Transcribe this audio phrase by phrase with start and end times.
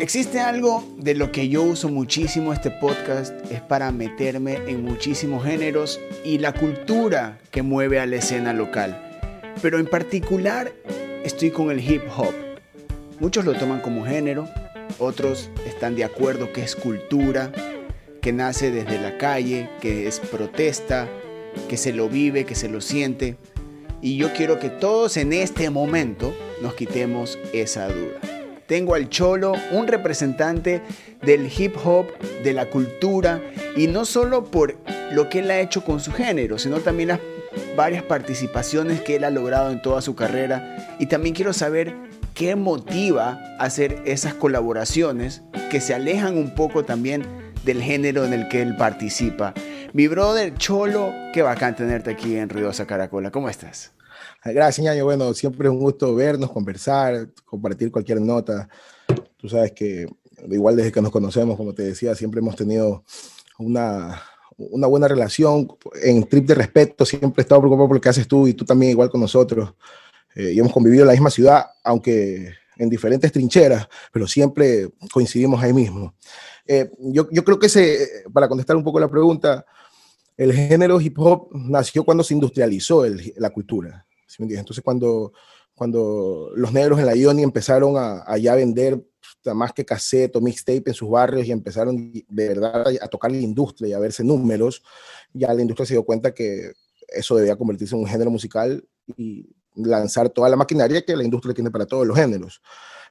[0.00, 5.44] Existe algo de lo que yo uso muchísimo este podcast, es para meterme en muchísimos
[5.44, 8.96] géneros y la cultura que mueve a la escena local.
[9.60, 10.72] Pero en particular
[11.24, 12.32] estoy con el hip hop.
[13.18, 14.48] Muchos lo toman como género,
[15.00, 17.50] otros están de acuerdo que es cultura,
[18.22, 21.08] que nace desde la calle, que es protesta,
[21.68, 23.36] que se lo vive, que se lo siente.
[24.00, 28.37] Y yo quiero que todos en este momento nos quitemos esa duda
[28.68, 30.82] tengo al Cholo, un representante
[31.22, 32.06] del hip hop,
[32.44, 33.42] de la cultura,
[33.76, 34.76] y no solo por
[35.10, 37.20] lo que él ha hecho con su género, sino también las
[37.74, 40.96] varias participaciones que él ha logrado en toda su carrera.
[40.98, 41.96] Y también quiero saber
[42.34, 47.24] qué motiva hacer esas colaboraciones que se alejan un poco también
[47.64, 49.54] del género en el que él participa.
[49.94, 53.30] Mi brother Cholo, qué bacán tenerte aquí en Ruidosa Caracola.
[53.30, 53.92] ¿Cómo estás?
[54.44, 55.04] Gracias, Ñaño.
[55.04, 58.68] Bueno, siempre es un gusto vernos, conversar, compartir cualquier nota.
[59.36, 60.06] Tú sabes que
[60.48, 63.04] igual desde que nos conocemos, como te decía, siempre hemos tenido
[63.58, 64.22] una,
[64.56, 65.68] una buena relación,
[66.02, 68.64] en trip de respeto, siempre he estado preocupado por lo que haces tú y tú
[68.64, 69.74] también igual con nosotros.
[70.34, 75.62] Eh, y hemos convivido en la misma ciudad, aunque en diferentes trincheras, pero siempre coincidimos
[75.62, 76.14] ahí mismo.
[76.66, 77.68] Eh, yo, yo, creo que
[78.32, 79.64] para contestar un poco la pregunta,
[80.36, 84.06] el género hip hop nació cuando se industrializó el, la cultura.
[84.38, 85.32] Entonces, cuando,
[85.74, 89.02] cuando los negros en la Ioni empezaron a, ya vender
[89.54, 93.88] más que cassette mixtape en sus barrios y empezaron de verdad a tocar la industria
[93.88, 94.82] y a verse números,
[95.32, 96.72] ya la industria se dio cuenta que
[97.08, 98.84] eso debía convertirse en un género musical
[99.16, 102.60] y lanzar toda la maquinaria que la industria tiene para todos los géneros.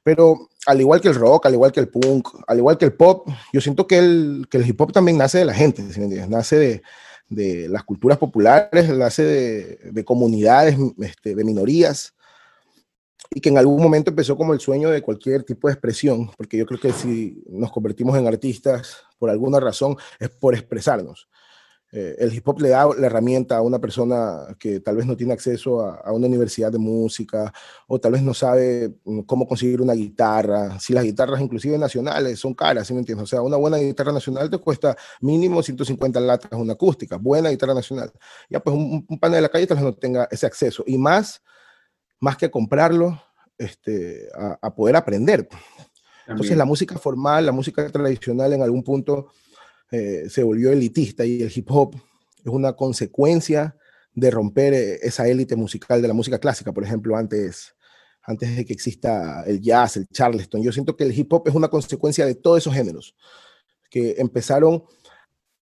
[0.04, 2.94] Pero al igual que el rock, al igual que el punk, al igual que el
[2.94, 5.84] pop, yo siento que el, que el hip hop también nace de la gente,
[6.28, 6.82] nace de,
[7.30, 12.14] de las culturas populares, nace de, de comunidades, este, de minorías,
[13.32, 16.58] y que en algún momento empezó como el sueño de cualquier tipo de expresión, porque
[16.58, 21.28] yo creo que si nos convertimos en artistas por alguna razón es por expresarnos.
[21.90, 25.16] Eh, el hip hop le da la herramienta a una persona que tal vez no
[25.16, 27.54] tiene acceso a, una universidad de música
[27.88, 30.78] o tal vez no sabe mm, cómo conseguir una guitarra.
[30.80, 33.24] Si las guitarras inclusive nacionales son caras, ¿sí me entiendes?
[33.24, 37.74] O sea, una buena guitarra nacional te cuesta mínimo 150 latas una acústica, buena guitarra
[37.74, 38.12] nacional.
[38.50, 40.84] Ya pues un, un panel de la calle tal vez no tenga ese acceso.
[40.86, 41.42] Y más,
[42.20, 43.22] más que comprarlo,
[43.58, 45.48] este, a, a poder aprender.
[46.28, 49.28] Entonces la música formal, la música tradicional en algún punto
[49.92, 51.96] eh, se volvió elitista y el hip hop
[52.44, 53.76] es una consecuencia
[54.14, 57.76] de romper eh, esa élite musical de la música clásica, por ejemplo, antes,
[58.24, 60.62] antes de que exista el jazz, el charleston.
[60.62, 63.16] Yo siento que el hip hop es una consecuencia de todos esos géneros
[63.90, 64.84] que empezaron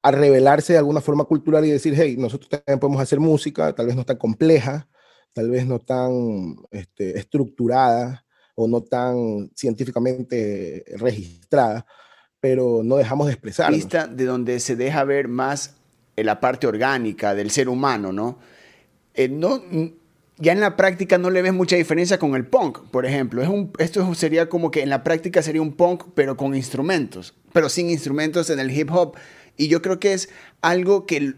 [0.02, 3.86] a revelarse de alguna forma cultural y decir, hey, nosotros también podemos hacer música, tal
[3.86, 4.88] vez no tan compleja,
[5.32, 11.84] tal vez no tan este, estructurada o no tan científicamente registrada,
[12.40, 13.72] pero no dejamos de expresar.
[13.72, 15.74] Vista de donde se deja ver más
[16.16, 18.38] la parte orgánica del ser humano, ¿no?
[19.14, 19.30] Eh,
[20.38, 23.42] ya en la práctica no le ves mucha diferencia con el punk, por ejemplo.
[23.78, 27.88] Esto sería como que en la práctica sería un punk, pero con instrumentos, pero sin
[27.88, 29.16] instrumentos en el hip hop.
[29.56, 30.28] Y yo creo que es
[30.60, 31.34] algo que,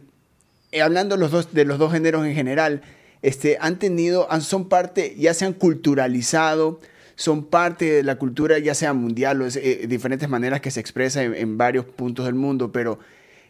[0.73, 2.83] eh, hablando los dos, de los dos géneros en general,
[3.23, 6.81] este, han tenido, son parte, ya se han culturalizado,
[7.19, 10.79] son parte de la cultura, ya sea mundial o de eh, diferentes maneras que se
[10.79, 13.01] expresa en, varios puntos del mundo, pero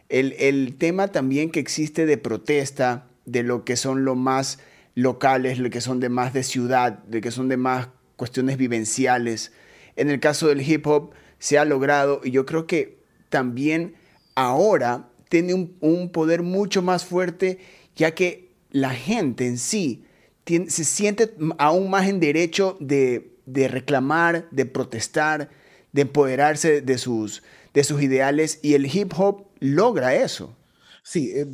[0.08, 4.58] el, tema también que existe de protesta, de lo que son lo más
[4.94, 9.52] locales, lo que son de más de ciudad, de que son de más cuestiones vivenciales.
[9.96, 13.96] En el caso del hip hop se ha logrado y yo creo que también
[14.34, 17.58] ahora tiene un, poder mucho más fuerte,
[17.94, 20.06] ya que la gente en sí
[20.46, 25.50] se siente aún más en derecho de, de reclamar, de protestar,
[25.92, 27.42] de empoderarse de sus,
[27.74, 30.54] de sus ideales y el hip hop logra eso.
[31.02, 31.46] Sí, eh,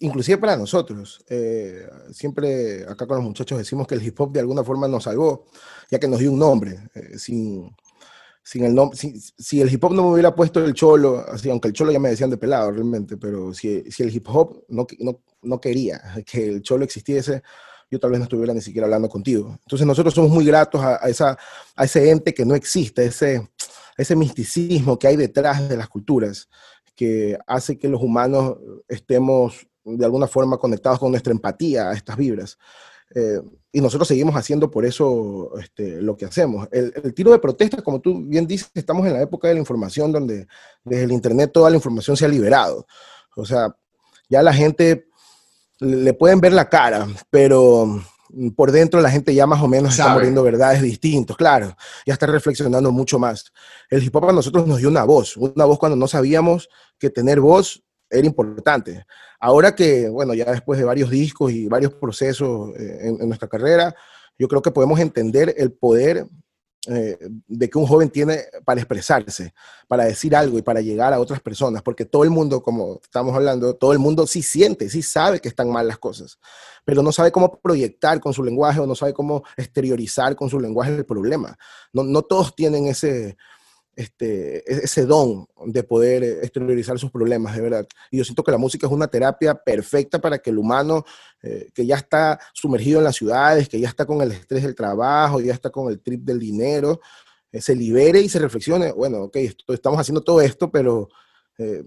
[0.00, 1.22] inclusive para nosotros.
[1.28, 5.04] Eh, siempre acá con los muchachos decimos que el hip hop de alguna forma nos
[5.04, 5.44] salvó,
[5.90, 6.88] ya que nos dio un nombre.
[6.94, 7.70] Eh, sin,
[8.42, 11.68] sin el nombre, si, el hip hop no me hubiera puesto el cholo, así, aunque
[11.68, 14.86] el cholo ya me decían de pelado realmente, pero si, si el hip hop no,
[15.00, 17.42] no, no quería que el cholo existiese,
[17.90, 19.58] yo tal vez no estuviera ni siquiera hablando contigo.
[19.62, 21.38] Entonces nosotros somos muy gratos a, esa,
[21.74, 23.48] a ese ente que no existe, ese,
[23.96, 26.48] ese misticismo que hay detrás de las culturas,
[26.94, 28.56] que hace que los humanos
[28.88, 32.58] estemos de alguna forma conectados con nuestra empatía a estas vibras.
[33.14, 33.40] Eh,
[33.72, 36.68] y nosotros seguimos haciendo por eso este, lo que hacemos.
[36.70, 39.60] El, el, tiro de protesta, como tú bien dices, estamos en la época de la
[39.60, 40.46] información donde
[40.84, 42.86] desde el Internet toda la información se ha liberado.
[43.36, 43.74] O sea,
[44.28, 45.07] ya la gente
[45.80, 48.02] le pueden ver la cara, pero
[48.56, 52.26] por dentro la gente ya más o menos está muriendo verdades distintos, claro, ya está
[52.26, 53.52] reflexionando mucho más.
[53.88, 57.10] El hip hop a nosotros nos dio una voz, una voz cuando no sabíamos que
[57.10, 59.06] tener voz era importante.
[59.40, 63.94] Ahora que, bueno, ya después de varios discos y varios procesos eh, en nuestra carrera,
[64.38, 66.26] yo creo que podemos entender el poder
[66.86, 69.52] eh, de que un joven tiene para expresarse,
[69.88, 73.34] para decir algo y para llegar a otras personas, porque todo el mundo, como estamos
[73.34, 76.38] hablando, todo el mundo sí siente, sí sabe que están mal las cosas,
[76.84, 80.60] pero no sabe cómo proyectar con su lenguaje o no sabe cómo exteriorizar con su
[80.60, 81.58] lenguaje el problema.
[81.92, 83.36] No, no todos tienen ese,
[83.98, 87.86] este, e-, ese don de poder eh, exteriorizar sus problemas, de verdad.
[88.12, 91.04] Y yo siento que la música es una terapia perfecta para que el humano
[91.42, 94.76] eh, que ya está sumergido en las ciudades, que ya está con el estrés del
[94.76, 97.00] trabajo, ya está con el trip del dinero,
[97.50, 99.36] eh, se libere y se reflexione, bueno, ok,
[99.66, 101.08] estamos haciendo todo esto, pero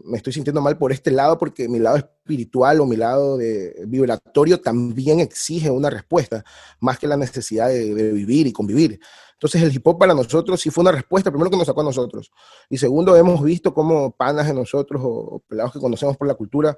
[0.04, 3.74] me estoy sintiendo mal por este lado porque mi lado espiritual o mi lado de
[3.88, 6.44] vibratorio también exige una respuesta,
[6.82, 9.00] más que la necesidad de vivir y convivir.
[9.42, 11.86] Entonces el hip hop para nosotros sí fue una respuesta, primero que nos sacó a
[11.86, 12.32] nosotros.
[12.70, 16.78] Y segundo, hemos visto cómo panas de nosotros o, pelados que conocemos por la cultura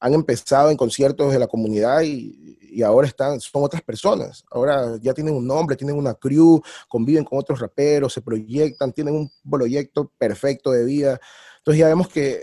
[0.00, 4.44] han empezado en conciertos de la comunidad y, y, ahora están, son otras personas.
[4.50, 9.14] Ahora ya tienen un nombre, tienen una crew, conviven con otros raperos, se proyectan, tienen
[9.14, 11.20] un proyecto perfecto de vida.
[11.58, 12.42] Entonces ya vemos que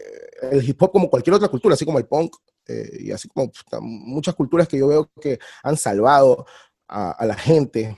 [0.50, 2.38] el hip hop, como cualquier otra cultura, así como el punk,
[2.68, 6.46] eh, y así como muchas culturas que yo veo que han salvado
[6.88, 7.98] a, a la gente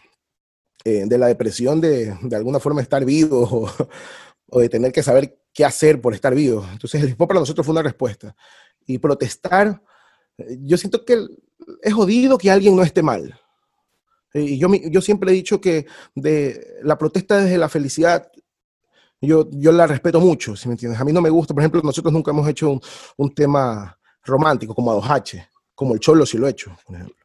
[0.85, 3.69] eh, de la depresión de, de alguna forma estar vivo
[4.47, 6.65] o, de tener que saber qué hacer por estar vivo.
[6.71, 8.35] Entonces el hip hop para nosotros fue una respuesta.
[8.85, 9.81] Y protestar,
[10.37, 11.19] eh, yo siento que
[11.81, 13.39] es jodido que alguien no esté mal.
[14.33, 18.31] Y yo, yo siempre he dicho que de la protesta desde la felicidad,
[19.19, 21.01] yo, yo la respeto mucho, si me entiendes.
[21.01, 22.81] A mí no me gusta, por ejemplo, nosotros nunca hemos hecho un,
[23.17, 27.15] un tema romántico como a 2H, como el Cholo sí lo he hecho, por ejemplo.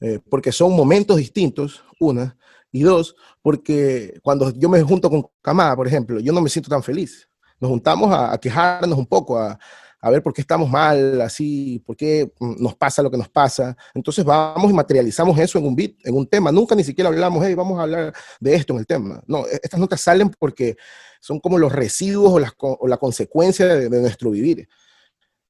[0.00, 2.36] Eh, porque son momentos distintos, una,
[2.70, 6.68] y dos, porque cuando yo me junto con Camada, por ejemplo, yo no me siento
[6.68, 7.28] tan feliz.
[7.60, 9.58] Nos juntamos a, quejarnos un poco, a,
[10.00, 13.76] a, ver por qué estamos mal, así, por qué nos pasa lo que nos pasa.
[13.94, 16.52] Entonces vamos y materializamos eso en un beat, en un tema.
[16.52, 19.22] Nunca ni siquiera hablamos, hey, vamos a hablar de esto en el tema.
[19.26, 20.76] No, e, estas notas salen porque
[21.20, 24.68] son como los residuos o, las, o la consecuencia de, nuestro vivir.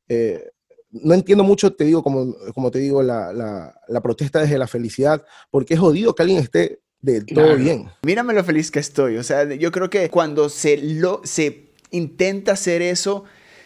[0.08, 0.50] Eh,
[0.90, 5.24] no entiendo mucho, te digo, como, como te digo, la, la, protesta desde la felicidad,
[5.50, 7.88] porque es jodido que alguien esté de todo bien.
[8.02, 9.16] Mírame lo feliz que estoy.
[9.16, 13.24] O sea, yo creo que cuando se, lo, se intenta hacer eso,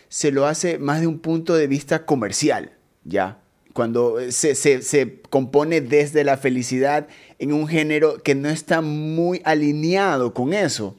[0.08, 2.72] se lo hace más de un punto de vista comercial,
[3.04, 3.38] ¿ya?
[3.72, 7.08] Cuando se, se, se, compone desde la felicidad
[7.38, 10.94] en un género que no está muy alineado con eso.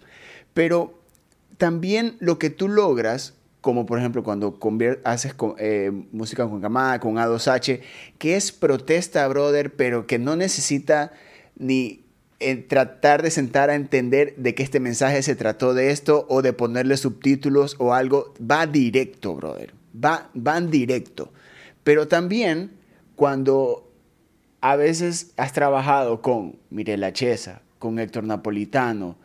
[0.55, 0.99] Pero
[1.57, 4.57] también lo que tú logras, como por ejemplo cuando
[5.03, 7.81] haces eh, música con Camada, con A2H,
[8.17, 11.13] que es protesta, brother, pero que no necesita
[11.55, 12.02] ni
[12.67, 16.53] tratar de sentar a entender de que este mensaje se trató de esto o de
[16.53, 19.73] ponerle subtítulos o algo, va directo, brother.
[19.93, 21.31] Va, van directo.
[21.83, 22.71] Pero también
[23.15, 23.91] cuando
[24.61, 29.17] a veces has trabajado con Mirela Chesa, con Héctor Napolitano,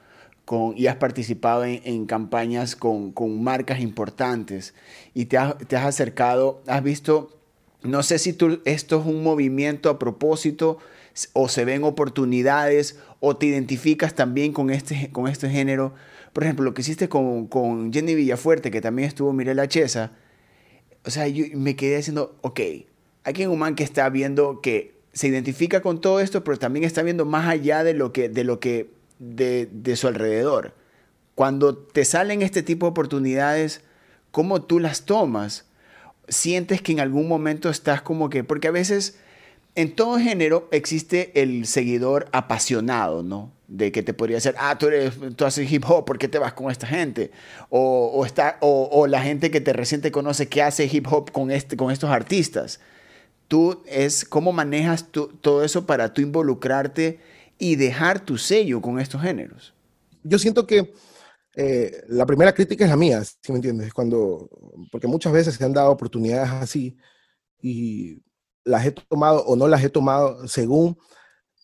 [0.45, 4.75] con, y has participado en, campañas con, con, marcas importantes
[5.15, 5.39] y te,
[5.69, 7.39] te has acercado, has visto,
[7.83, 10.79] no sé si esto es un movimiento a propósito,
[11.33, 15.95] o se ven oportunidades o te identificas también con este, con este género.
[16.33, 20.13] Por ejemplo, lo que hiciste con, con Jenny Villafuerte, que también estuvo Mirela Chesa,
[21.05, 22.61] o sea, yo me quedé diciendo, ok,
[23.25, 27.03] hay un man que está viendo que se identifica con todo esto, pero también está
[27.03, 30.75] viendo más allá de lo que, de lo que, de, de su alrededor.
[31.35, 33.83] Cuando te salen este tipo de oportunidades,
[34.31, 35.67] ¿cómo tú las tomas?
[36.29, 39.19] Sientes que en algún momento estás como que, porque a veces
[39.79, 43.53] en todo género existe el seguidor apasionado, ¿no?
[43.69, 46.73] De que te podría ser, ah, tú haces hip hop, ¿por qué te vas con
[46.73, 47.31] esta gente?
[47.71, 51.53] O, está, o, la gente que te recién te conoce que hace hip hop con,
[51.53, 52.81] este, con estos artistas.
[53.47, 57.21] Tú es, ¿cómo manejas todo eso para tú involucrarte
[57.57, 59.75] y dejar tu sello con estos géneros?
[60.25, 60.93] Yo siento que
[61.55, 64.51] eh, la primera crítica es la mía, si me entiendes, cuando,
[64.91, 66.97] porque muchas veces se han dado oportunidades así
[67.63, 68.23] y
[68.69, 70.97] las he tomado o no las he tomado según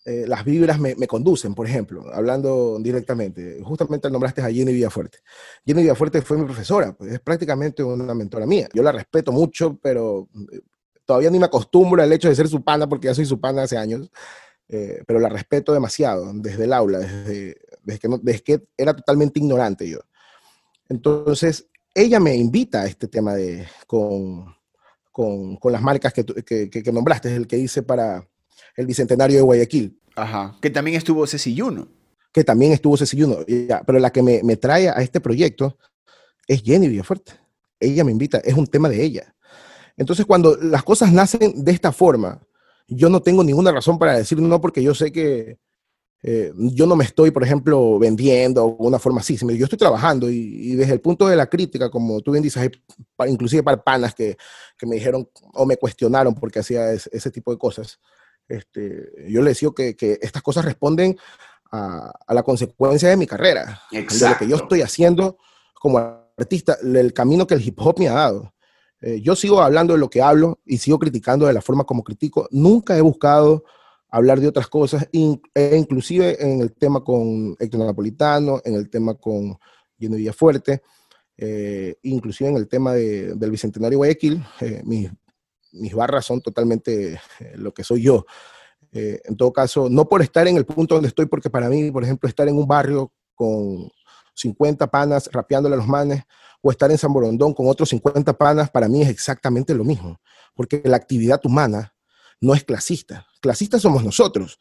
[0.07, 3.59] eh, las vibras me, conducen, por ejemplo, hablando directamente.
[3.63, 5.17] Justamente nombraste a Jenny Villafuerte.
[5.65, 8.69] Jenny Villafuerte fue mi profesora, pues, es prácticamente una mentora mía.
[8.71, 10.59] Yo la respeto mucho, pero eh,
[11.05, 13.63] todavía ni me acostumbro al hecho de ser su pana, porque ya soy su pana
[13.63, 14.11] hace años,
[14.69, 19.39] eh, pero la respeto demasiado desde el aula, desde, desde, que desde que era totalmente
[19.39, 20.01] ignorante yo.
[20.87, 24.55] Entonces, ella me invita a este tema de, con,
[25.15, 28.27] con, con las marcas que, que, que, nombraste, el que hice para,
[28.75, 29.97] el Bicentenario de Guayaquil.
[30.13, 31.87] Ajá, que también estuvo Ceci Juno.
[32.33, 33.37] Que también estuvo Ceci Juno,
[33.87, 35.77] pero la que me, me trae a este proyecto
[36.49, 37.31] es Jenny Villafuerte.
[37.79, 39.33] Ella me invita, es un tema de ella.
[39.95, 42.41] Entonces, cuando las cosas nacen de esta forma,
[42.85, 45.59] yo no tengo ninguna razón para decir no, porque yo sé que
[46.27, 49.37] eh, yo no me estoy, por ejemplo, vendiendo de una forma así.
[49.37, 53.31] Yo estoy trabajando y, desde el punto de la crítica, como tú bien dices, hay,
[53.31, 54.35] inclusive para panas que,
[54.75, 57.99] que, me dijeron o me cuestionaron porque hacía ese, tipo de cosas.
[58.47, 61.15] Este, yo les digo que, que estas cosas responden
[61.71, 65.37] a, a, la consecuencia de mi carrera, de lo que yo estoy haciendo
[65.75, 68.51] como artista, el camino que el hip hop me ha dado.
[68.99, 72.03] Eh, yo sigo hablando de lo que hablo y sigo criticando de la forma como
[72.03, 72.47] critico.
[72.49, 73.63] Nunca he buscado
[74.15, 79.15] hablar de otras cosas, e inclusive en el tema con Héctor Napolitano, en el tema
[79.15, 79.57] con
[79.99, 80.81] Gino Villafuerte,
[81.37, 85.11] eh, inclusive en el tema del Bicentenario Guayaquil, eh, mis,
[85.73, 87.19] mis, barras son totalmente
[87.55, 88.25] lo que soy yo.
[88.93, 92.03] en todo caso, no por estar en el punto donde estoy, porque para mí, por
[92.03, 93.91] ejemplo, estar en un barrio con
[94.33, 96.23] 50 panas rapeándole a los manes,
[96.61, 100.21] o estar en San Borondón con otros 50 panas, para mí es exactamente lo mismo,
[100.55, 101.93] porque la actividad humana
[102.39, 103.27] no es clasista.
[103.45, 104.57] Clasistas somos nosotros,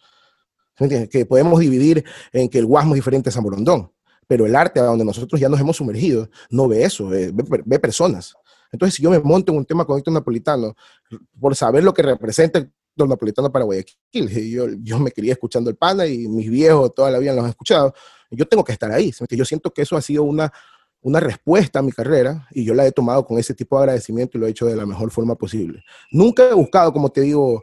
[1.10, 3.90] que podemos dividir en que el guasmo es diferente a San Borondón,
[4.26, 8.34] pero el arte a donde nosotros ya nos hemos sumergido no ve eso, ve, personas.
[8.70, 10.76] Entonces, si yo me monto en un tema con Héctor Napolitano,
[11.40, 12.70] por saber lo que representa el
[13.08, 17.18] Napolitano para Guayaquil, yo, yo me quería escuchando el pana y mis viejos toda la
[17.18, 17.94] vida los han escuchado,
[18.30, 19.14] yo tengo que estar ahí.
[19.30, 20.52] Yo siento que eso ha sido una,
[21.00, 24.36] una respuesta a mi carrera y yo la he tomado con ese tipo de agradecimiento
[24.36, 25.82] y lo he hecho de la mejor forma posible.
[26.10, 27.62] Nunca he buscado, como te digo,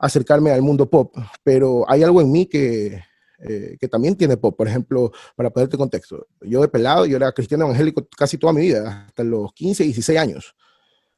[0.00, 1.14] acercarme al mundo pop,
[1.44, 3.02] pero hay algo en mí que,
[3.38, 4.56] eh, que también tiene pop.
[4.56, 8.62] Por ejemplo, para ponerte contexto, yo de pelado, yo era cristiano evangélico casi toda mi
[8.62, 10.56] vida, hasta los 15, 16 años.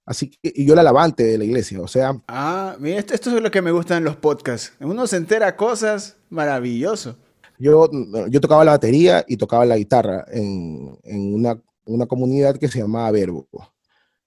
[0.04, 2.20] Así que y yo era lavante de la iglesia, o sea...
[2.26, 4.72] Ah, mira, esto, esto es lo que me gusta en los podcasts.
[4.80, 7.16] Uno se entera cosas maravilloso.
[7.58, 7.88] Yo,
[8.28, 12.80] yo tocaba la batería y tocaba la guitarra en, en una, una, comunidad que se
[12.80, 13.46] llamaba Verbo,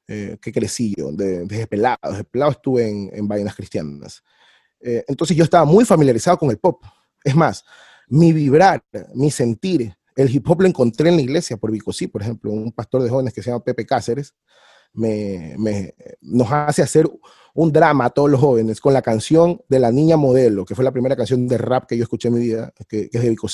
[0.08, 1.98] eh, que crecí yo, desde pelado.
[2.04, 4.24] Desde pelado estuve en, en Vainas Cristianas.
[4.88, 6.84] Eh, entonces yo estaba muy familiarizado con el pop.
[7.24, 7.66] Es más,
[8.08, 8.84] mi vibrar,
[9.16, 12.72] mi sentir, el hip hop lo encontré en la iglesia por Vicosí, por ejemplo, un
[12.72, 14.36] pastor de jóvenes que se llama Pepe Cáceres,
[14.94, 17.10] me, me, nos hace hacer
[17.56, 20.86] un drama a todos los jóvenes con la canción de la niña modelo, que fue
[20.86, 23.48] la primera canción de rap que yo escuché en mi vida, que, es de Vico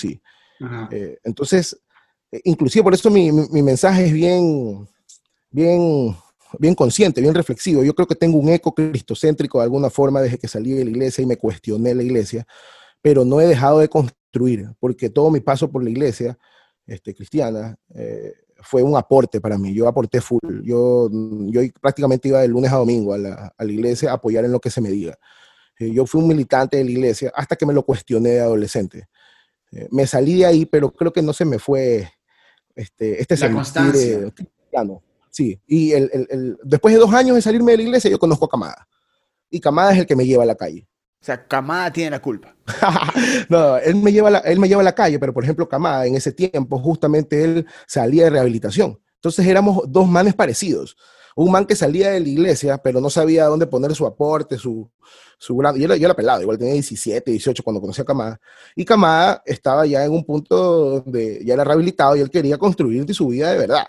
[0.91, 1.81] eh, entonces,
[2.31, 4.87] eh, inclusive por eso mi, mi, mensaje es bien,
[5.49, 6.15] bien,
[6.59, 7.83] bien consciente, bien reflexivo.
[7.83, 10.91] Yo creo que tengo un eco cristocéntrico de alguna forma desde que salí de la
[10.91, 12.45] iglesia y me cuestioné la iglesia,
[13.01, 16.37] pero no he dejado de construir, porque todo mi paso por la iglesia
[16.85, 19.73] este, cristiana eh, fue un aporte para mí.
[19.73, 20.39] Yo aporté full.
[20.63, 21.09] Yo,
[21.47, 24.51] yo prácticamente iba de lunes a domingo a la, a la iglesia a apoyar en
[24.51, 25.17] lo que se me diga.
[25.79, 29.07] Eh, yo fui un militante de la iglesia hasta que me lo cuestioné de adolescente.
[29.71, 32.11] Eh, me salí de ahí, pero creo que no se me fue
[32.75, 34.31] este, este la constancia.
[35.31, 38.45] Sí, y el, el, después de dos años de salirme de la iglesia, yo conozco
[38.45, 38.87] a Camada.
[39.49, 40.87] Y Camada es el que me lleva a la calle.
[41.21, 42.55] O sea, Camada tiene la culpa.
[43.49, 46.05] no, él me, lleva la, él me lleva a la calle, pero por ejemplo, Camada
[46.05, 48.99] en ese tiempo justamente él salía de rehabilitación.
[49.15, 50.97] Entonces éramos dos manes parecidos.
[51.35, 54.89] Un man que salía de la iglesia, pero no sabía dónde poner su aporte, su,
[55.37, 55.75] su gran...
[55.77, 58.41] Yo, yo era pelado, igual tenía 17, 18 cuando conocí a Camada.
[58.75, 63.13] Y Camada estaba ya en un punto donde ya era rehabilitado y él quería construir
[63.13, 63.87] su vida de verdad.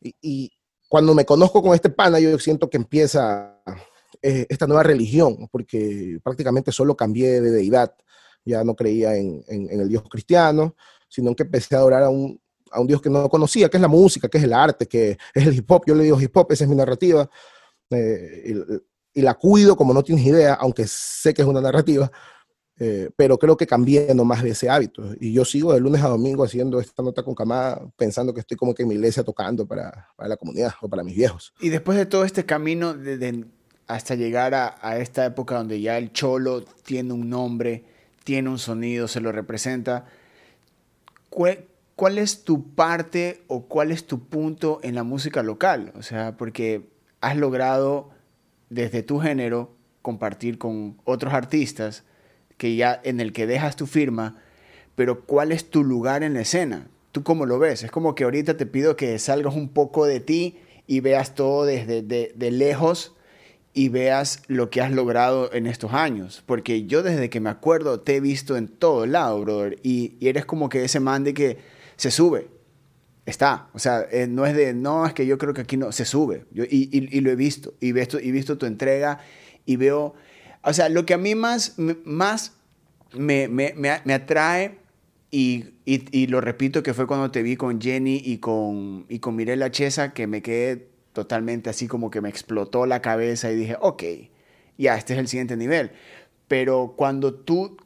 [0.00, 0.52] Y, y
[0.94, 3.60] cuando me conozco con este pana, yo siento que empieza
[4.22, 7.96] eh, esta nueva religión, porque prácticamente solo cambié de deidad.
[8.44, 10.76] Ya no creía en, en, el Dios cristiano,
[11.08, 13.80] sino que empecé a adorar a un, a un Dios que no conocía, que es
[13.80, 15.82] la música, que es el arte, que es el hip hop.
[15.84, 17.28] Yo le digo hip hop, esa es mi narrativa.
[17.90, 18.54] Eh,
[19.14, 22.08] y, la cuido como no tienes idea, aunque sé que es una narrativa,
[22.78, 25.14] eh, pero creo que cambié nomás de ese hábito.
[25.20, 28.56] Y yo sigo de lunes a domingo haciendo esta nota con Camada, pensando que estoy
[28.56, 31.54] como que en mi iglesia tocando para, para la comunidad o para mis viejos.
[31.60, 32.94] Y después de todo este camino
[33.86, 37.84] hasta llegar a, esta época donde ya el cholo tiene un nombre,
[38.24, 40.06] tiene un sonido, se lo representa.
[41.28, 45.92] ¿Cuál, es tu parte o cuál es tu punto en la música local?
[45.96, 46.88] O sea, porque
[47.20, 48.10] has logrado
[48.70, 52.04] desde tu género compartir con otros artistas
[52.56, 54.42] que ya en el que dejas tu firma,
[54.94, 56.88] pero ¿cuál es tu lugar en la escena?
[57.12, 57.82] ¿Tú cómo lo ves?
[57.82, 61.64] Es como que ahorita te pido que salgas un poco de ti y veas todo
[61.64, 63.14] desde de lejos
[63.74, 66.42] y veas lo que has logrado en estos años.
[66.46, 69.78] Porque yo desde que me acuerdo te he visto en todo lado, brother.
[69.82, 71.58] Y, eres como que ese man de que
[71.96, 72.48] se sube.
[73.26, 73.68] Está.
[73.74, 76.04] O sea, eh, no es de, no, es que yo creo que aquí no, se
[76.04, 76.44] sube.
[76.52, 77.74] Yo, y, y, lo he visto.
[77.80, 79.18] Y visto, y visto tu entrega
[79.66, 80.14] y veo
[80.64, 82.52] O sea, lo que a mí más, más
[83.12, 84.78] me, me, me, atrae,
[85.30, 89.18] y, y, y, lo repito, que fue cuando te vi con Jenny y con, y
[89.18, 93.56] con Mirella Chesa, que me quedé totalmente así como que me explotó la cabeza y
[93.56, 94.02] dije, ok,
[94.78, 95.92] ya, este es el siguiente nivel.
[96.48, 97.76] Pero cuando tú,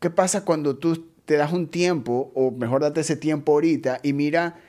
[0.00, 4.12] ¿qué pasa cuando tú te das un tiempo, o mejor date ese tiempo ahorita, y
[4.12, 4.60] mira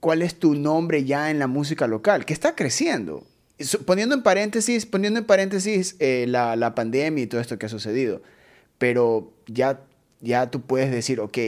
[0.00, 3.24] cuál es tu nombre ya en la música local, que está creciendo?
[3.84, 7.68] Poniendo en paréntesis, poniendo en paréntesis eh, la, la, pandemia y todo esto que ha
[7.68, 8.22] sucedido,
[8.78, 9.80] pero ya,
[10.20, 11.38] ya tú puedes decir, ok,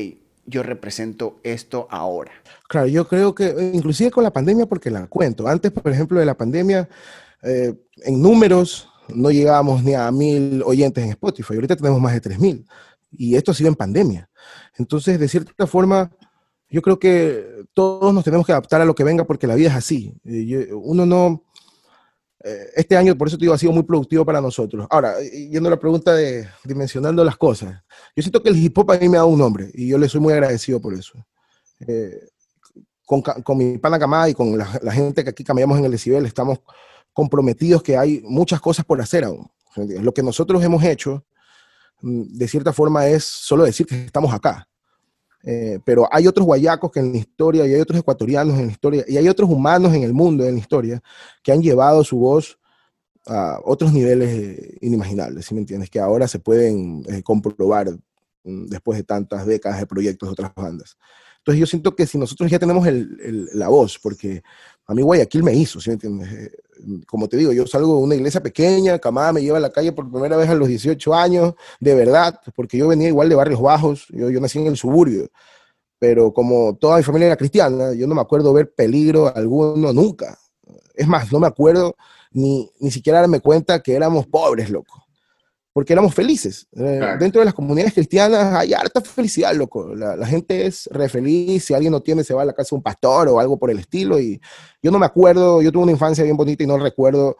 [0.47, 2.33] yo represento esto ahora.
[2.69, 6.27] Claro, yo creo que inclusive con la pandemia, porque la cuento, antes, por ejemplo, de
[6.27, 6.89] la pandemia,
[7.43, 7.75] eh,
[8.05, 12.39] en números no llegábamos ni a mil oyentes en Spotify, ahorita tenemos más de tres
[12.39, 12.67] mil,
[13.13, 14.29] y esto ha sido en pandemia.
[14.77, 16.11] Entonces, de cierta forma,
[16.69, 19.71] yo creo que todos nos tenemos que adaptar a lo que venga porque la vida
[19.71, 20.15] es así.
[20.73, 21.45] Uno no...
[22.43, 24.87] Eh, este año, por eso te digo, ha sido muy productivo para nosotros.
[24.91, 27.83] Ahora, yendo a la pregunta de dimensionando las cosas,
[28.17, 30.09] yo siento que el hip hop a mí me dado un nombre y yo le
[30.09, 31.13] soy muy agradecido por eso.
[31.87, 32.29] Eh,
[33.05, 35.91] con, con, mi pana Camada y con la, la, gente que aquí cambiamos en el
[35.91, 36.61] decibel, estamos
[37.13, 39.51] comprometidos que hay muchas cosas por hacer aún.
[39.77, 41.25] Lo que nosotros hemos hecho,
[42.03, 44.69] mm, de cierta forma, es solo decir que estamos acá.
[45.43, 48.73] Eh, pero hay otros guayacos que en la historia, y hay otros ecuatorianos en la
[48.73, 51.03] historia, y hay otros humanos en el mundo, en la historia,
[51.43, 52.59] que han llevado su voz
[53.27, 55.91] a otros niveles eh, inimaginables, ¿sí me entiendes?
[55.91, 57.91] Que ahora se pueden eh, comprobar
[58.45, 60.97] mm, después de tantas décadas de proyectos de otras bandas.
[61.39, 64.43] Entonces yo siento que si nosotros ya tenemos el, la voz, porque
[64.87, 66.51] a mí Guayaquil me hizo, ¿sí me entiendes?
[67.07, 69.93] Como te digo, yo salgo de una iglesia pequeña, Camada me lleva a la calle
[69.93, 73.61] por primera vez a los 18 años, de verdad, porque yo venía igual de barrios
[73.61, 75.29] bajos, yo, yo nací en el suburbio,
[75.99, 80.39] pero como toda mi familia era cristiana, yo no me acuerdo ver peligro alguno nunca.
[80.95, 81.97] Es más, no me acuerdo
[82.33, 85.00] ni, ni siquiera darme cuenta que éramos pobres, loco
[85.81, 86.69] porque éramos felices.
[86.77, 89.95] Eh, dentro de las comunidades cristianas hay harta felicidad, loco.
[89.95, 91.65] La, gente es re feliz.
[91.65, 93.71] Si alguien no tiene, se va a la casa de un pastor o algo por
[93.71, 94.21] el estilo.
[94.21, 94.39] Y
[94.83, 97.39] yo no me acuerdo, yo tuve una infancia bien bonita y no recuerdo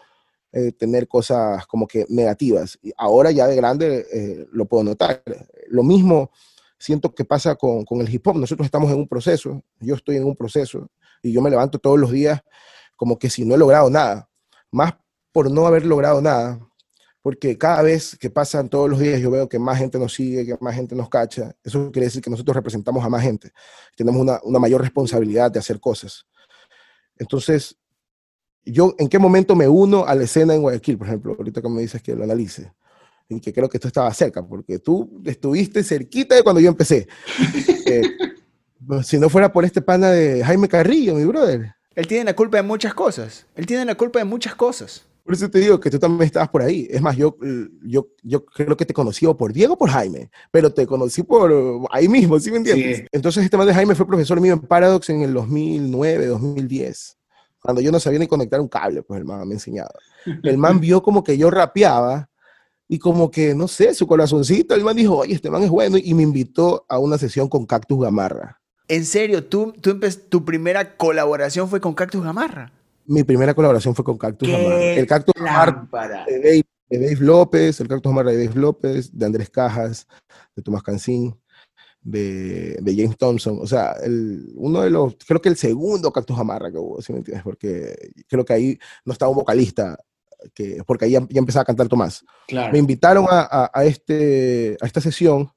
[0.53, 2.79] eh, tener cosas como que negativas.
[2.81, 5.23] Y ahora ya de grande eh, lo puedo notar.
[5.69, 6.31] Lo mismo
[6.79, 8.37] siento que pasa con, con el hip hop.
[8.39, 10.89] Nosotros estamos en un proceso, yo estoy en un proceso
[11.23, 12.41] y yo me levanto todos los días
[12.97, 14.31] como que si no he logrado nada.
[14.71, 14.95] Más
[15.31, 16.59] por no haber logrado nada,
[17.23, 20.47] porque cada vez que pasan todos los días yo veo que más gente nos sigue,
[20.47, 21.55] que más gente nos cacha.
[21.63, 23.53] Eso quiere decir que nosotros representamos a más gente,
[23.97, 26.27] tenemos una, una mayor responsabilidad de hacer cosas.
[27.17, 27.77] Entonces,
[28.65, 31.69] yo en qué momento me uno a la escena en Guayaquil, por ejemplo, ahorita que
[31.69, 32.73] me dices que lo analice,
[33.29, 37.07] y que creo que esto estaba cerca, porque tú estuviste cerquita de cuando yo empecé.
[37.87, 38.03] Eh,
[39.03, 41.75] si no fuera por este pana de Jaime Carrillo, mi brother.
[41.95, 43.47] Él tiene la culpa de muchas cosas.
[43.57, 45.07] Él tiene la culpa de muchas cosas.
[45.25, 46.87] Por eso te digo que tú también estabas por ahí.
[46.91, 47.37] Es más, yo,
[47.83, 51.23] yo, yo creo que te conocí o por Diego o por Jaime, pero te conocí
[51.23, 51.53] por
[51.91, 53.05] ahí mismo, ¿sí me entiendes?
[53.13, 57.19] Entonces este man de Jaime fue profesor mío en Paradox en el 2009, 2010.
[57.61, 59.93] Cuando yo no sabía ni conectar un cable, pues el man me enseñaba.
[60.43, 62.31] El man vio como que yo rapeaba
[62.89, 65.97] y como que, no sé, su corazoncito, el man dijo, oye, este man es bueno
[65.97, 68.61] y me invitó a una sesión con Cactus Gamarra.
[68.89, 69.45] ¿En serio?
[69.45, 72.73] ¿Tú, tú tu primera colaboración fue con Cactus Gamarra?
[73.11, 74.73] Mi primera colaboración fue con Cactus Amar.
[74.81, 75.89] El Cactus Amar
[76.29, 80.07] de Dave, López, el Cactus Amar de Dave López, de Andrés Cajas,
[80.55, 81.37] de Tomás Cancín,
[82.01, 83.59] de, de, James Thompson.
[83.61, 87.13] O sea, el, uno de los, creo que el segundo Cactus Amarra que hubo, ¿sí
[87.13, 87.43] me entiendes?
[87.43, 89.99] Porque creo que ahí no estaba un vocalista,
[90.55, 92.25] que, porque ahí ya, empezaba a cantar Tomás.
[92.71, 95.51] Me invitaron a, a, este, a esta sesión.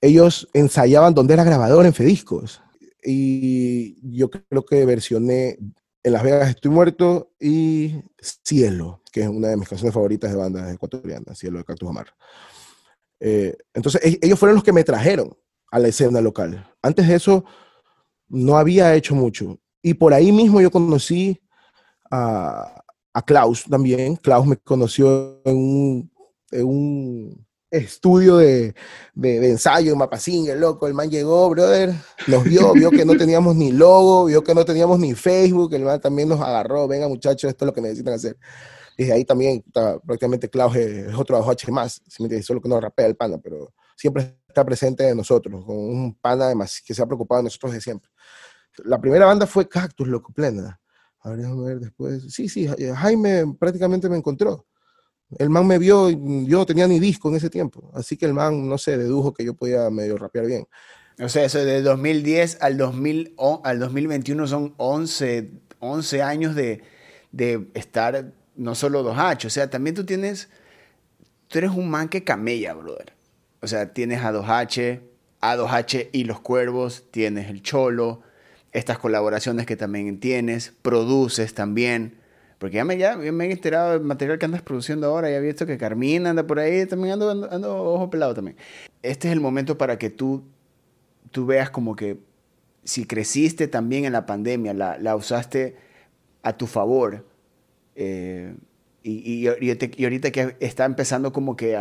[0.00, 2.60] Ellos ensayaban donde era grabador en Fediscos.
[3.04, 5.56] Y yo creo que versioné
[6.02, 10.36] en Las Vegas estoy muerto y Cielo, que es una de mis canciones favoritas de
[10.36, 12.14] bandas ecuatorianas, Cielo de Cactus Amar.
[13.20, 15.36] Eh, entonces, e-, ellos fueron los que me trajeron
[15.70, 16.68] a la escena local.
[16.82, 17.44] Antes de eso,
[18.28, 19.58] no había hecho mucho.
[19.82, 21.40] Y por ahí mismo yo conocí
[22.10, 22.82] a,
[23.26, 24.16] Klaus también.
[24.16, 26.10] Klaus me conoció en
[26.52, 28.74] un estudio de,
[29.14, 31.94] de, ensayo en el loco, el man llegó, brother,
[32.26, 35.84] nos vio, vio que no teníamos ni logo, vio que no teníamos ni Facebook, el
[35.84, 38.36] man también nos agarró, venga muchachos, esto es lo que necesitan hacer.
[38.96, 42.02] Y ahí también prácticamente Klaus es, otro H más,
[42.42, 46.46] solo que no rapea el pana, pero siempre está presente de nosotros, con un pana
[46.46, 48.10] además que se ha preocupado de nosotros de siempre.
[48.84, 50.80] La primera banda fue Cactus, loco, plena.
[51.22, 52.32] A ver, ver después.
[52.32, 54.66] Sí, sí, Jaime prácticamente me encontró
[55.38, 58.34] el man me vio, yo no tenía ni disco en ese tiempo, así que el
[58.34, 60.66] man, no sé, dedujo que yo podía medio rapear bien.
[61.22, 66.82] O sea, eso de 2010 al, 2000, al 2021 son 11, 11 años de,
[67.32, 70.50] de estar no solo dos h o sea, también tú tienes,
[71.48, 73.14] tú eres un man que camella, brother.
[73.62, 75.00] O sea, tienes A2H,
[75.40, 78.22] A2H y los cuervos, tienes el cholo,
[78.72, 82.19] estas colaboraciones que también tienes, produces también.
[82.60, 85.64] Porque ya me, ya, he enterado del material que andas produciendo ahora, ya he visto
[85.64, 88.58] que Carmina anda por ahí, también ando, ando, ojo pelado también.
[89.02, 90.44] Este es el momento para que tú,
[91.30, 92.18] tú veas como que
[92.84, 95.78] si creciste también en la pandemia, la, la usaste
[96.42, 97.24] a tu favor,
[97.94, 98.54] eh,
[99.02, 101.78] y, y, y, ahorita que está empezando como que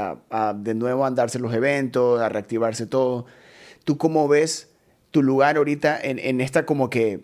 [0.56, 3.26] de nuevo a andarse los eventos, a reactivarse todo,
[3.84, 4.70] ¿tú cómo ves
[5.12, 7.20] tu lugar ahorita en, en esta como que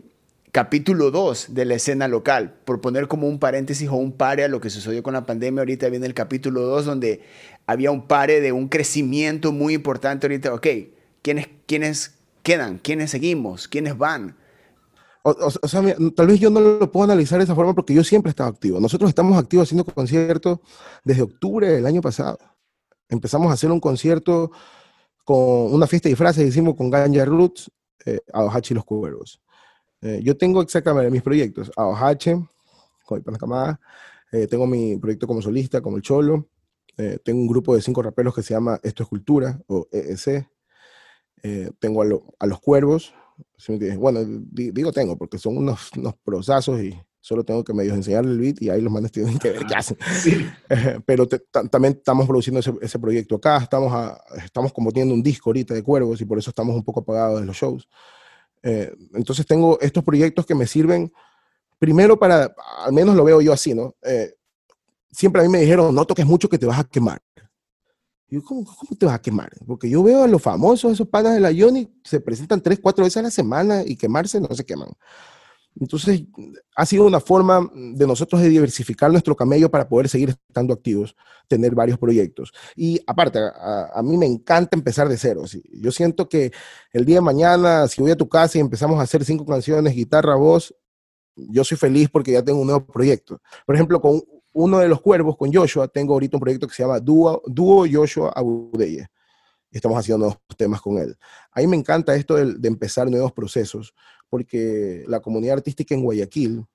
[0.55, 4.47] capítulo 2 de la escena local, por poner como un paréntesis o un pare a
[4.47, 7.23] lo que sucedió con la pandemia, ahorita viene el capítulo 2 donde
[7.65, 10.67] había un pare de un crecimiento muy importante ahorita, ok,
[11.21, 12.77] ¿quiénes, quiénes quedan?
[12.77, 13.67] ¿Quiénes seguimos?
[13.67, 14.37] ¿Quiénes van?
[15.23, 15.83] O, sea,
[16.15, 18.49] tal vez yo no lo puedo analizar de esa forma porque yo siempre he estado
[18.49, 18.79] activo.
[18.79, 20.59] Nosotros estamos activos haciendo conciertos
[21.03, 22.39] desde octubre del año pasado.
[23.09, 24.51] Empezamos a hacer un concierto
[25.25, 27.69] con una fiesta de disfraces, hicimos con Ganja Roots,
[28.05, 29.41] eh, Adohachi y los Cuervos.
[30.01, 32.47] Eh, yo tengo exactamente mis proyectos, AOH,
[33.05, 33.79] con Panacamada,
[34.31, 36.49] eh, tengo mi proyecto como solista, como el Cholo,
[36.97, 40.47] eh, tengo un grupo de cinco raperos que se llama Esto es Cultura, o EEC,
[41.43, 43.13] eh, tengo a, lo, a, Los Cuervos,
[43.97, 48.39] bueno, digo tengo, porque son unos, unos prosazos y solo tengo que medio enseñarle el
[48.39, 49.97] beat y ahí los manes tienen que ver qué hacen.
[50.21, 50.45] Sí.
[51.05, 55.49] pero te, también estamos produciendo ese, ese, proyecto acá, estamos, a, estamos componiendo un disco
[55.49, 57.87] ahorita de Cuervos y por eso estamos un poco apagados en los shows.
[58.67, 61.13] Eh, entonces tengo estos proyectos que me sirven
[61.77, 63.95] primero para, al menos lo veo yo así, ¿no?
[64.01, 64.33] Eh,
[65.11, 67.21] siempre a mí me dijeron, no toques mucho que te vas a quemar.
[68.27, 69.51] Y yo, ¿cómo, ¿cómo, te vas a quemar?
[69.67, 73.03] Porque yo veo a los famosos, esos panas de la Ioni, se presentan tres, cuatro
[73.03, 74.89] veces a la semana y quemarse no se queman.
[75.79, 76.23] Entonces,
[76.75, 81.15] ha sido una forma de nosotros de diversificar nuestro camello para poder seguir estando activos,
[81.47, 82.53] tener varios proyectos.
[82.75, 85.43] Y aparte, a, mí me encanta empezar de cero.
[85.73, 86.51] Yo siento que
[86.93, 89.93] el día de mañana, si voy a tu casa y empezamos a hacer cinco canciones,
[89.93, 90.73] guitarra, voz,
[91.35, 93.41] yo soy feliz porque ya tengo un nuevo proyecto.
[93.65, 94.21] Por ejemplo, con
[94.53, 97.85] uno de los cuervos, con Joshua, tengo ahorita un proyecto que se llama Dúo, Dúo
[97.91, 99.07] Joshua Abudeye.
[99.69, 101.17] Estamos haciendo nuevos temas con él.
[101.51, 103.93] A mí me encanta esto de empezar nuevos procesos
[104.35, 106.65] porque la comunidad artística en Guayaquil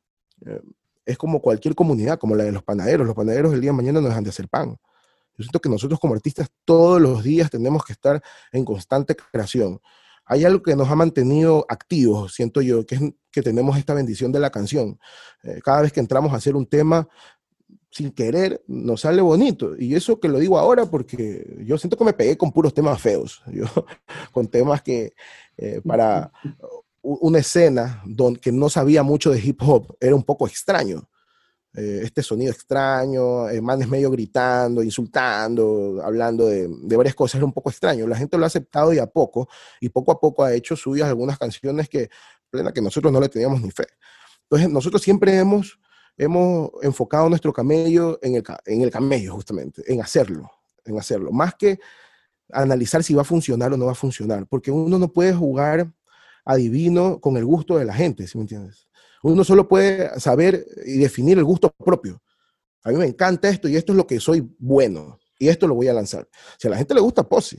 [0.47, 0.63] eh,
[1.05, 3.07] es como cualquier comunidad, como la de los panaderos.
[3.07, 4.79] Los panaderos el día de mañana no dejan de hacer pan.
[5.37, 9.79] Yo siento que nosotros como artistas todos los días tenemos que estar en constante creación.
[10.25, 14.33] Hay algo que nos ha mantenido activos, siento yo, que es que tenemos esta bendición
[14.33, 14.99] de la canción.
[15.43, 17.07] Eh, cada vez que entramos a hacer un tema,
[17.91, 19.77] sin querer, nos sale bonito.
[19.79, 23.03] Y eso que lo digo ahora porque yo siento que me pegué con puros temas
[23.03, 23.43] feos,
[24.33, 25.13] con temas que
[25.59, 26.33] eh, para
[27.03, 31.09] una escena donde no sabía mucho de hip hop, era un poco extraño.
[31.73, 37.45] Eh, este sonido extraño, eh, manes medio gritando, insultando, hablando de, de, varias cosas, era
[37.45, 38.09] un poco extraño.
[38.09, 39.49] La gente lo ha aceptado y a poco,
[39.81, 42.11] y poco a poco ha hecho suyas algunas canciones que,
[42.51, 43.87] plena, que nosotros no le teníamos ni fe.
[44.43, 45.79] Entonces, nosotros siempre hemos,
[46.17, 50.51] hemos enfocado nuestro camello en el, en el camello, justamente, en hacerlo,
[50.85, 51.79] en hacerlo, más que
[52.53, 55.89] analizar si va a funcionar o no va a funcionar, porque uno no puede jugar
[56.51, 58.89] adivino con el gusto de la gente, ¿sí me entiendes?
[59.23, 62.23] Uno solo puede saber y definir el gusto propio.
[62.83, 65.75] A mí me encanta esto y esto es lo que soy bueno y esto lo
[65.75, 66.29] voy a lanzar.
[66.59, 67.57] Si a la gente le gusta, pues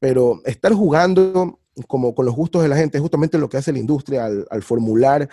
[0.00, 3.72] pero estar jugando como con los gustos de la gente es justamente lo que hace
[3.72, 5.28] la industria al, al formular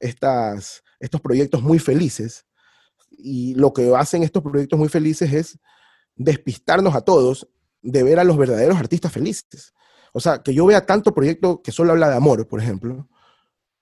[0.00, 2.44] estas, estos proyectos muy felices.
[3.10, 5.58] Y lo que hacen estos proyectos muy felices es
[6.16, 7.48] despistarnos a todos
[7.82, 9.72] de ver a los verdaderos artistas felices.
[10.16, 13.06] O sea, que yo vea tanto proyecto que solo habla de amor, por ejemplo,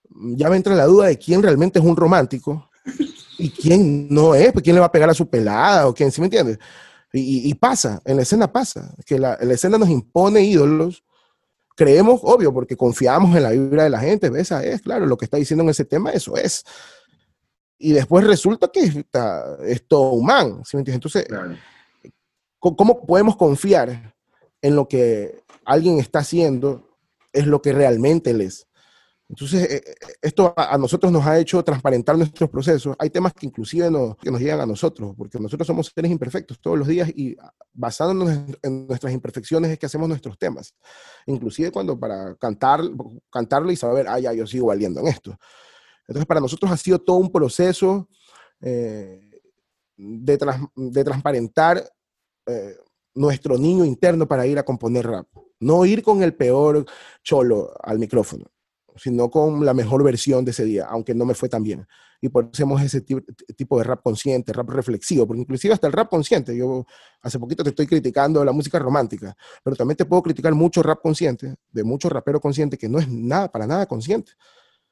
[0.09, 2.69] ya me entra la duda de quién realmente es un romántico
[3.37, 6.11] y quién no es, pues quién le va a pegar a su pelada o quién,
[6.11, 6.59] ¿sí me entiendes?
[7.13, 11.05] Y, y, pasa, en la escena pasa, que la, la, escena nos impone ídolos,
[11.73, 15.23] creemos, obvio, porque confiamos en la vibra de la gente, esa es, claro, lo que
[15.23, 16.65] está diciendo en ese tema, eso es.
[17.77, 21.15] Y después resulta que está, es todo humano, ¿sí me entiendes?
[21.15, 21.27] Entonces.
[22.59, 24.15] ¿cómo podemos confiar
[24.61, 26.97] en lo que alguien está haciendo
[27.33, 28.67] es lo que realmente él es.
[29.27, 32.95] Entonces, eh, eh, esto a, nosotros nos ha hecho transparentar nuestros procesos.
[32.99, 36.59] Hay temas que inclusive no, que nos llegan a nosotros, porque nosotros somos seres imperfectos
[36.59, 37.35] todos los días y
[37.73, 40.75] basándonos en nuestras imperfecciones es que hacemos nuestros temas.
[41.25, 42.81] Inclusive cuando para cantar,
[43.31, 45.35] cantarlo y saber, ah, ya, yo sigo valiendo en esto.
[46.07, 48.07] Entonces, para nosotros ha sido todo un proceso
[48.61, 49.41] eh,
[49.97, 50.37] de,
[50.75, 51.83] de, transparentar
[53.15, 55.27] nuestro niño interno para ir a componer rap.
[55.59, 56.85] No ir con el peor
[57.23, 58.45] cholo al micrófono.
[58.97, 61.85] sino con la mejor versión de ese día, aunque no me fue tan bien.
[62.21, 65.93] Y por eso hacemos ese tipo de rap consciente, rap reflexivo, porque inclusive hasta el
[65.93, 66.85] rap consciente, yo
[67.21, 71.01] hace poquito te estoy criticando la música romántica, pero también te puedo criticar mucho rap
[71.01, 74.31] consciente, de muchos raperos conscientes que no es nada, para nada consciente.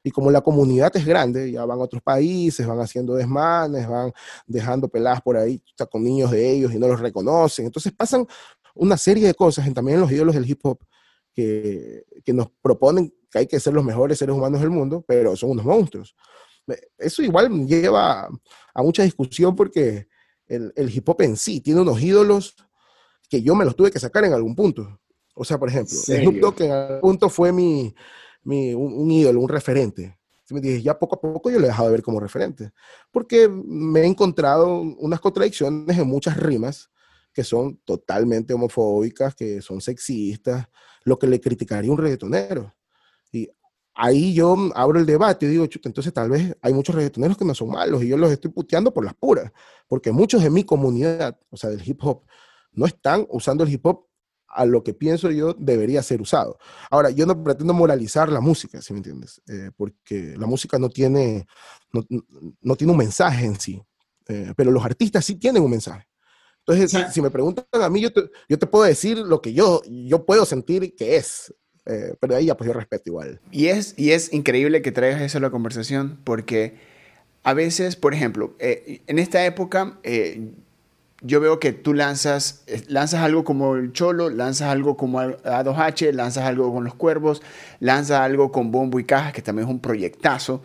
[0.06, 4.12] Y como la comunidad es grande, ya van a otros países, van haciendo desmanes, van
[4.46, 7.64] dejando peladas por ahí con niños de ellos y no los reconocen.
[7.64, 8.26] Entonces pasan
[8.74, 10.84] una serie de cosas en, también en los ídolos del hip hop
[11.32, 15.34] que, que nos proponen que hay que ser los mejores seres humanos del mundo, pero
[15.36, 16.14] son unos monstruos.
[16.96, 18.28] Eso igual lleva
[18.74, 20.08] a mucha discusión porque
[20.46, 22.54] el, el hip hop en sí tiene unos ídolos
[23.28, 25.00] que yo me los tuve que sacar en algún punto.
[25.34, 27.94] O sea, por ejemplo, Snoop Dogg en algún punto fue mi,
[28.44, 30.16] mi un, ídolo, un referente.
[30.50, 32.70] Me dije, ya poco a poco yo lo he dejado de ver como referente,
[33.10, 36.90] porque me he encontrado unas contradicciones en muchas rimas
[37.34, 40.68] que son totalmente homofóbicas, que son sexistas,
[41.04, 42.72] lo que le criticaría un reggaetonero.
[43.32, 43.50] Y
[43.94, 47.44] ahí yo abro el debate y digo, chuta, entonces tal vez hay muchos reggaetoneros que
[47.44, 49.52] no son malos y yo los estoy puteando por las puras,
[49.88, 52.24] porque muchos de mi comunidad, o sea, del hip hop,
[52.72, 54.06] no están usando el hip hop
[54.46, 56.58] a lo que pienso yo debería ser usado.
[56.88, 60.88] Ahora, yo no pretendo moralizar la música, si me entiendes, eh, porque la música no
[60.88, 61.46] tiene,
[61.92, 62.04] no,
[62.62, 63.82] no, tiene un mensaje en sí,
[64.28, 66.06] eh, pero los artistas sí tienen un mensaje.
[66.66, 69.82] Entonces, si, me preguntan a mí, yo te, yo te, puedo decir lo que yo,
[69.86, 71.54] yo puedo sentir que es.
[71.86, 73.40] Eh, pero ahí ya pues yo respeto igual.
[73.50, 76.76] Y es, y es increíble que traigas eso a la conversación porque
[77.42, 80.52] a veces, por ejemplo, eh, en esta época eh,
[81.20, 86.44] yo veo que tú lanzas, lanzas algo como el Cholo, lanzas algo como A2H, lanzas
[86.44, 87.42] algo con los Cuervos,
[87.80, 90.62] lanzas algo con Bombo y Cajas, que también es un proyectazo.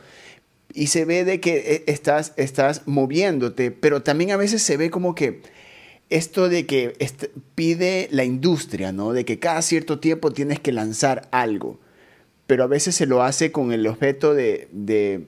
[0.74, 5.16] Y se ve de que estás, estás moviéndote, pero también a veces se ve como
[5.16, 5.42] que
[6.10, 6.94] esto de que
[7.56, 9.14] pide la industria, ¿no?
[9.14, 11.80] De que cada cierto tiempo tienes que lanzar algo,
[12.48, 15.28] pero a veces se lo hace con el objeto de, de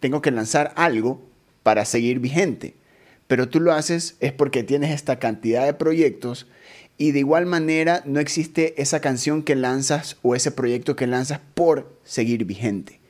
[0.00, 1.22] tengo que lanzar algo
[1.62, 2.74] para seguir vigente,
[3.26, 6.46] pero tú lo haces es porque tienes esta cantidad de proyectos
[6.98, 11.40] y de igual manera no existe esa canción que lanzas o ese proyecto que lanzas
[11.54, 13.00] por seguir vigente.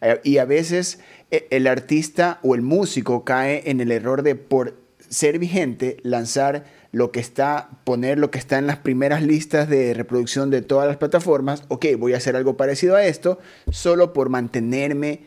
[0.00, 0.98] Eh, y a veces
[1.30, 6.64] eh, el artista o el músico cae en el error de por ser vigente, lanzar
[6.92, 10.88] lo que está, poner lo que está en las primeras listas de reproducción de todas
[10.88, 13.38] las plataformas, ok, voy a hacer algo parecido a esto,
[13.70, 15.20] solo por mantenerme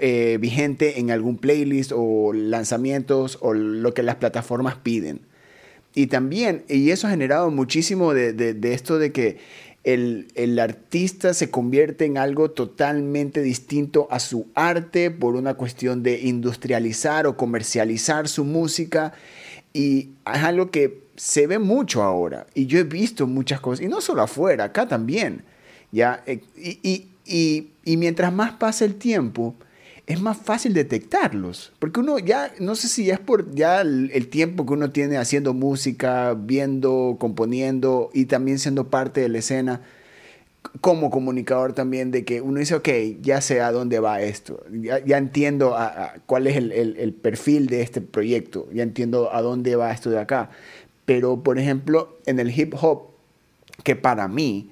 [0.00, 5.20] eh, vigente en algún playlist o lanzamientos o lo que las plataformas piden.
[5.94, 9.38] Y también, y eso ha generado muchísimo de, de esto de que
[9.84, 16.20] el, artista se convierte en algo totalmente distinto a su arte por una cuestión de
[16.20, 19.12] industrializar o comercializar su música.
[19.72, 22.46] Y es algo que se ve mucho ahora.
[22.54, 25.42] Y yo he visto muchas cosas, y no solo afuera, acá también.
[25.90, 26.22] ¿ya?
[26.26, 29.54] Eh, y, y mientras más pasa el tiempo,
[30.12, 31.72] es más fácil detectarlos.
[31.78, 35.54] Porque uno ya, no sé si es por ya el, tiempo que uno tiene haciendo
[35.54, 39.80] música, viendo, componiendo y también siendo parte de la escena,
[40.80, 42.88] como comunicador también, de que uno dice, ok,
[43.20, 45.76] ya sé a dónde va esto, ya, entiendo
[46.26, 50.20] cuál es el, el, perfil de este proyecto, ya entiendo a dónde va esto de
[50.20, 50.50] acá.
[51.04, 53.08] Pero, por ejemplo, en el hip hop,
[53.82, 54.70] que para mí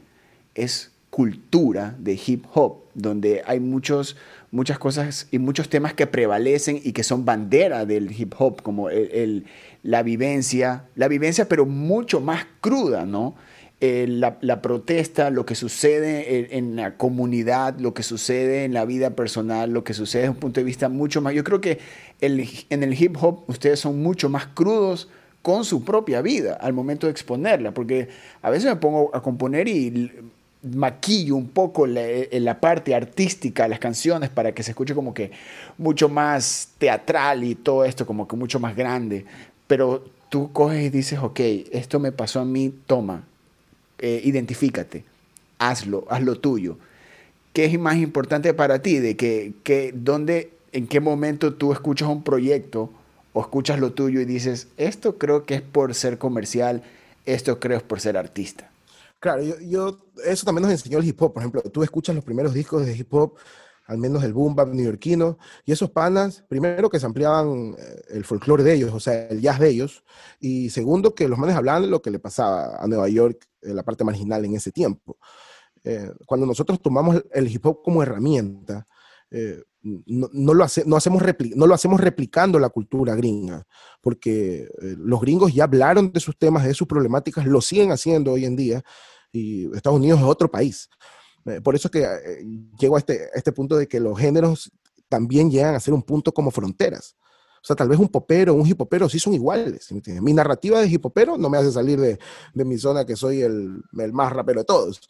[0.55, 4.16] es cultura de hip hop, donde hay muchos
[4.50, 8.90] muchas cosas y muchos temas que prevalecen y que son bandera del hip hop, como
[8.90, 9.44] el,
[9.82, 13.34] la vivencia, la vivencia pero mucho más cruda, ¿no?
[13.80, 19.16] La, la, protesta, lo que sucede en, la comunidad, lo que sucede en la vida
[19.16, 21.32] personal, lo que sucede desde un punto de vista mucho más.
[21.32, 21.78] Yo creo que
[22.20, 25.08] el, en el hip hop ustedes son mucho más crudos
[25.40, 28.08] con su propia vida al momento de exponerla, porque
[28.42, 30.12] a veces me pongo a componer y
[30.62, 35.31] maquillo un poco la, la, parte artística las canciones para que se escuche como que
[35.79, 39.25] mucho más teatral y todo esto como que mucho más grande.
[39.66, 41.40] Pero tú coges y dices, ok,
[41.73, 43.25] esto me pasó a mí, toma,
[43.99, 45.05] eh, identifícate,
[45.59, 46.79] hazlo, haz lo tuyo.
[47.53, 48.99] ¿Qué es más importante para ti?
[48.99, 52.90] De que, que dónde, en qué momento tú escuchas un proyecto
[53.33, 56.83] o escuchas lo tuyo y dices, esto creo que es por ser comercial,
[57.27, 58.69] esto creo es por ser artista.
[59.20, 61.35] Claro, yo, eso también nos enseñó el hip hop.
[61.35, 63.37] Por ejemplo, tú escuchas los primeros discos de hip hop,
[63.87, 68.24] al menos el boom bap neoyorquino, y esos panas, primero que se ampliaban eh, el
[68.24, 70.04] folclore de ellos, o sea, el jazz de ellos,
[70.38, 73.76] y segundo que los manes hablaban de lo que le pasaba a Nueva York, en
[73.76, 75.18] la parte marginal en ese tiempo.
[75.85, 78.87] Eh, cuando nosotros tomamos el hip hop como herramienta,
[79.30, 81.22] eh, no, lo no, hacemos
[81.56, 83.66] no lo hacemos replicando la cultura gringa,
[84.00, 88.44] porque los gringos ya hablaron de sus temas, de sus problemáticas, lo siguen haciendo hoy
[88.44, 88.82] en día,
[89.32, 90.88] y Estados Unidos es otro país.
[91.46, 92.44] Eh, por eso es que eh,
[92.78, 94.70] llego a este, este punto de que los géneros
[95.08, 97.16] también llegan a ser un punto como fronteras.
[97.62, 99.88] O sea, tal vez un popero, un hipopero sí son iguales.
[100.22, 102.18] Mi narrativa de hipopero no me hace salir de,
[102.54, 105.00] de mi zona que soy el, el, más rapero de todos.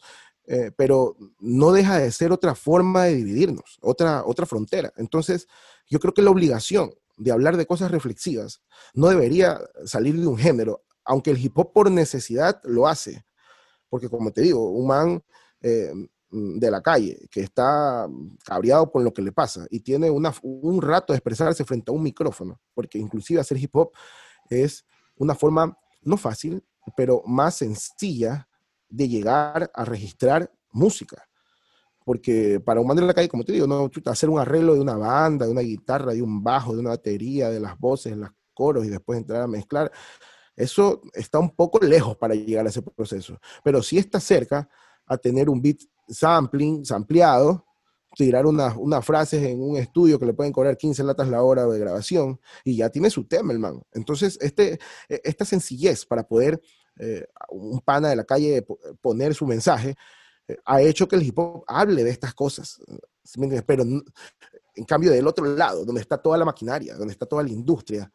[0.53, 4.91] Eh, pero no deja de ser otra forma de dividirnos, otra, otra frontera.
[4.97, 5.47] Entonces,
[5.87, 8.61] yo creo que la obligación de hablar de cosas reflexivas
[8.93, 13.23] no debería salir de un género, aunque el hip hop por necesidad lo hace.
[13.87, 15.23] Porque como te digo, un man
[15.61, 15.93] eh,
[16.29, 18.05] de la calle que está
[18.43, 21.93] cabreado con lo que le pasa y tiene una, un rato de expresarse frente a
[21.93, 23.93] un micrófono, porque inclusive hacer hip hop
[24.49, 24.85] es
[25.15, 26.61] una forma no fácil,
[26.97, 28.49] pero más sencilla
[28.91, 31.27] de llegar a registrar música.
[32.03, 34.81] Porque para un man de la calle, como te digo, no, hacer un arreglo de
[34.81, 38.29] una banda, de una guitarra, de un bajo, de una batería, de las voces, los
[38.53, 39.91] coros y después entrar a mezclar,
[40.55, 43.39] eso está un poco lejos para llegar a ese proceso.
[43.63, 44.67] Pero sí está cerca
[45.05, 45.77] a tener un beat
[46.09, 47.65] sampling, sampleado,
[48.15, 51.65] tirar unas, unas frases en un estudio que le pueden cobrar 15 latas la hora
[51.65, 53.81] de grabación y ya tiene su tema, el man.
[53.93, 56.61] Entonces, este, e, esta sencillez para poder
[56.99, 58.65] eh, un pana de la calle
[59.01, 59.95] poner su mensaje
[60.47, 62.79] eh, ha hecho que el hip hop hable de estas cosas.
[63.65, 67.49] Pero en cambio, del otro lado, donde está toda la maquinaria, donde está toda la
[67.49, 68.11] industria,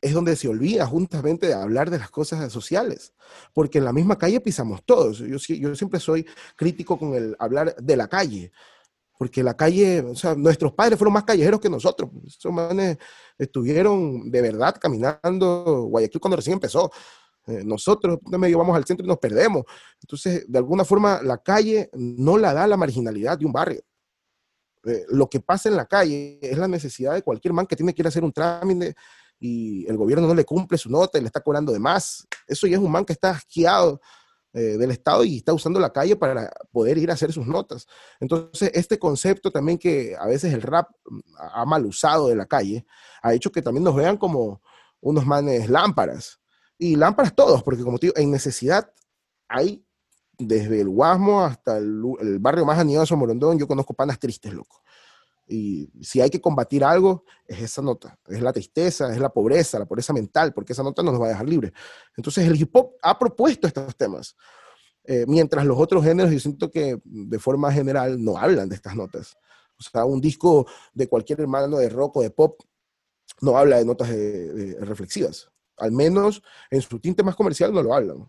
[0.00, 3.12] es donde se olvida justamente de hablar de las cosas sociales,
[3.52, 5.18] porque en la misma calle pisamos todos.
[5.18, 8.50] Yo, yo siempre soy crítico con el hablar de la calle,
[9.18, 12.08] porque la calle, o sea, nuestros padres fueron más callejeros que nosotros.
[12.26, 12.96] Esos manes
[13.36, 16.90] estuvieron de verdad caminando Guayaquil cuando recién empezó.
[17.50, 19.64] Eh, nosotros medio vamos al centro y nos perdemos.
[20.00, 23.82] Entonces, de alguna forma, la calle no la da la marginalidad de un barrio.
[24.84, 27.92] Eh, lo que pasa en la calle es la necesidad de cualquier man que tiene
[27.92, 28.94] que ir a hacer un trámite
[29.38, 32.26] y el gobierno no le cumple su nota y le está cobrando de más.
[32.46, 34.00] Eso ya es un man que está asqueado
[34.52, 37.86] eh, del Estado y está usando la calle para poder ir a hacer sus notas.
[38.20, 40.88] Entonces, este concepto también que a veces el rap
[41.38, 42.86] ha mal usado de la calle,
[43.22, 44.62] ha hecho que también nos vean como
[45.00, 46.39] unos manes lámparas.
[46.82, 48.90] Y lámparas todos, porque como te digo, en necesidad
[49.48, 49.84] hay
[50.38, 54.54] desde el Guasmo hasta el, el barrio más animado de Morondón, yo conozco panas tristes,
[54.54, 54.82] loco.
[55.46, 59.78] Y si hay que combatir algo, es esa nota, es la tristeza, es la pobreza,
[59.78, 61.72] la pobreza mental, porque esa nota no nos va a dejar libres.
[62.16, 64.34] Entonces el hip hop ha propuesto estos temas,
[65.04, 68.96] eh, mientras los otros géneros yo siento que de forma general no hablan de estas
[68.96, 69.36] notas.
[69.78, 72.58] O sea, un disco de cualquier hermano de rock o de pop
[73.42, 74.08] no habla de notas
[74.80, 75.50] reflexivas.
[75.80, 78.28] Al menos en su tinte más comercial no lo hablan.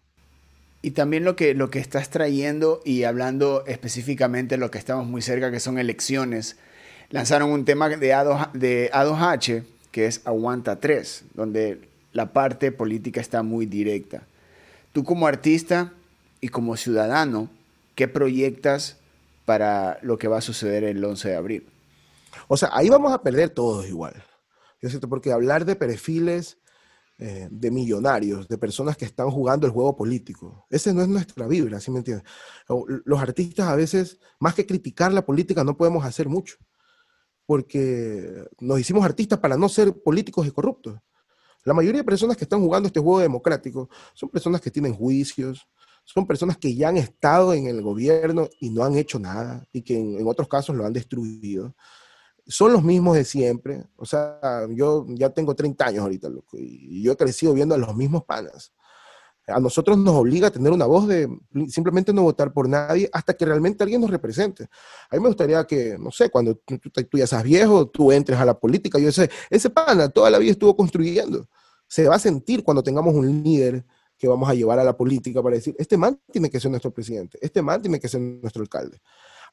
[0.82, 5.22] Y también lo que, lo que estás trayendo y hablando específicamente lo que estamos muy
[5.22, 6.58] cerca, que son elecciones,
[7.10, 11.82] lanzaron un tema de, A2, de A2H que es Aguanta 3, donde
[12.14, 14.24] la parte política está muy directa.
[14.94, 15.94] Tú como artista
[16.40, 17.50] y como ciudadano,
[17.96, 18.98] ¿qué proyectas
[19.46, 21.68] para lo que va a suceder el 11 de abril?
[22.48, 24.24] O sea, ahí vamos a perder todos igual.
[25.08, 26.58] Porque hablar de perfiles
[27.22, 31.48] eh, de millonarios, de personas que están jugando el juego político, ese no es nuestra
[31.48, 32.26] vibra, ¿sí me entiendes?
[33.06, 36.58] Los artistas a veces, más que criticar la política, no podemos hacer mucho
[37.46, 41.00] porque nos hicimos artistas para no ser políticos y corruptos.
[41.64, 45.68] La mayoría de personas que están jugando este juego democrático son personas que tienen juicios,
[46.06, 49.82] son personas que ya han estado en el gobierno y no han hecho nada y
[49.82, 51.76] que en, otros casos lo han destruido.
[52.52, 53.84] Son los mismos de siempre.
[53.96, 57.78] O sea, yo ya tengo 30 años ahorita, loco, y yo he crecido viendo a
[57.78, 58.72] los mismos panas
[59.48, 61.30] a nosotros nos obliga a tener una voz de
[61.68, 64.68] simplemente no votar por nadie hasta que realmente alguien nos represente.
[65.10, 68.46] A mí me gustaría que, no sé, cuando tú, ya seas viejo, tú entres a
[68.46, 69.00] la política.
[69.00, 71.48] Yo sé, ese pana toda la vida estuvo construyendo.
[71.88, 73.86] Se va a sentir cuando tengamos un líder
[74.18, 76.92] que vamos a llevar a la política para decir, este man tiene que ser nuestro
[76.94, 79.02] presidente, este man tiene que ser nuestro alcalde.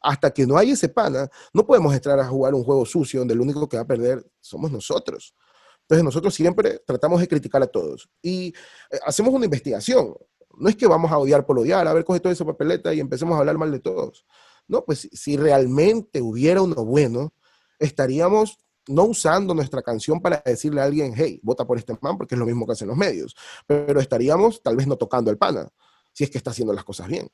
[0.01, 3.35] Hasta que no haya ese pana, no podemos entrar a jugar un juego sucio donde
[3.35, 5.35] el único que va a perder somos nosotros.
[5.83, 8.49] Entonces nosotros siempre tratamos de criticar a todos y
[8.91, 10.15] eh, hacemos una investigación.
[10.59, 13.01] No es que vamos a odiar por odiar, a ver, coge toda esa papeleta y
[13.01, 14.27] empecemos a hablar mal de todos.
[14.67, 17.33] No, pues si realmente hubiera uno bueno,
[17.79, 22.35] estaríamos no usando nuestra canción para decirle a alguien, hey, vota por este man, porque
[22.35, 23.35] es lo mismo que hacen los medios,
[23.67, 25.69] pero estaríamos tal vez no tocando el pana,
[26.13, 27.31] si es que está haciendo las cosas bien.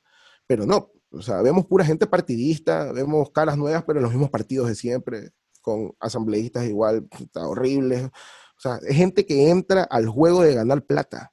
[0.47, 4.31] Pero no, o sea, vemos pura gente partidista, vemos caras nuevas, pero en los mismos
[4.31, 5.31] partidos de siempre,
[5.61, 8.05] con asambleístas igual, horribles.
[8.05, 11.33] O sea, es gente que entra al juego de ganar plata.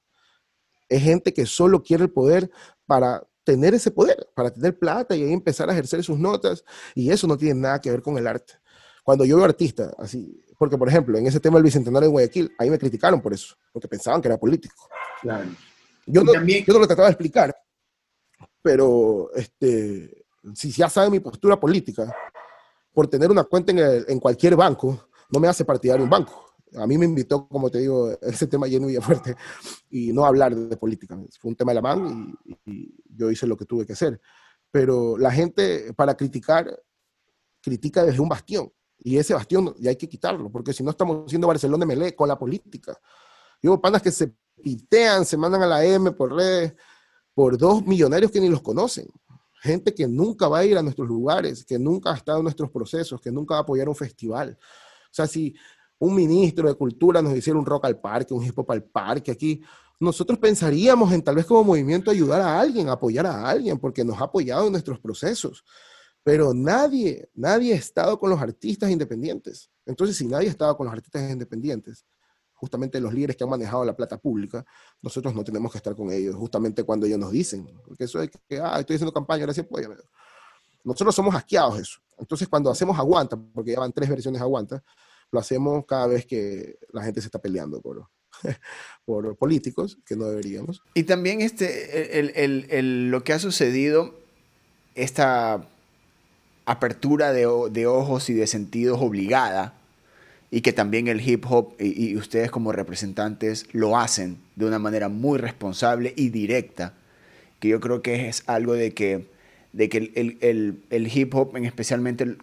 [0.87, 2.51] Es gente que solo quiere el poder
[2.85, 6.63] para tener ese poder, para tener plata y ahí empezar a ejercer sus notas.
[6.95, 8.53] Y eso no tiene nada que ver con el arte.
[9.03, 12.51] Cuando yo veo artista, así, porque por ejemplo, en ese tema del Bicentenario de Guayaquil,
[12.59, 14.87] ahí me criticaron por eso, porque pensaban que era político.
[15.21, 15.49] Claro.
[16.05, 17.55] Yo, no, yo no lo trataba de explicar,
[18.61, 22.13] pero este, si ya sabe mi postura política,
[22.93, 26.51] por tener una cuenta en, en cualquier banco, no me hace partidario un banco.
[26.75, 29.35] A mí me invitó, como te digo, ese tema lleno y fuerte,
[29.89, 31.17] y no hablar de política.
[31.39, 34.19] Fue un tema de la mano y, y yo hice lo que tuve que hacer.
[34.71, 36.81] Pero la gente, para criticar,
[37.61, 38.71] critica desde un bastión.
[39.03, 42.27] Y ese bastión ya hay que quitarlo, porque si no estamos siendo Barcelona Melé con
[42.27, 42.97] la política.
[43.61, 46.73] Yo panas que se pitean, se mandan a la M por redes,
[47.41, 49.07] por dos millonarios que ni los conocen.
[49.63, 52.69] Gente que nunca va a ir a nuestros lugares, que nunca ha estado en nuestros
[52.69, 54.55] procesos, que nunca va a apoyar un festival.
[54.59, 55.55] O sea, si
[55.97, 59.31] un ministro de cultura nos hiciera un rock al parque, un hip hop al parque
[59.31, 59.59] aquí,
[59.99, 64.21] nosotros pensaríamos en tal vez como movimiento ayudar a alguien, apoyar a alguien, porque nos
[64.21, 65.65] ha apoyado en nuestros procesos.
[66.21, 69.71] Pero nadie, nadie ha estado con los artistas independientes.
[69.87, 72.05] Entonces, si nadie ha estado con los artistas independientes,
[72.61, 74.63] justamente los líderes que han manejado la plata pública,
[75.01, 78.29] nosotros no tenemos que estar con ellos, justamente cuando ellos nos dicen, porque eso es
[78.47, 79.65] que, ah, estoy haciendo campaña, ahora sí
[80.83, 81.99] Nosotros somos asqueados eso.
[82.19, 84.83] Entonces, cuando hacemos aguanta, porque ya van tres versiones aguanta,
[85.31, 88.07] lo hacemos cada vez que la gente se está peleando por,
[89.05, 90.83] por políticos, que no deberíamos.
[90.93, 94.13] Y también este, el, el, el, lo que ha sucedido,
[94.93, 95.67] esta
[96.65, 99.80] apertura de, de, ojos y de sentidos obligada,
[100.51, 104.79] y que también el hip hop y, y, ustedes como representantes lo hacen de una
[104.79, 106.93] manera muy responsable y directa,
[107.59, 109.25] que yo creo que es algo de que,
[109.71, 112.35] de que el, el, el hip hop, en especialmente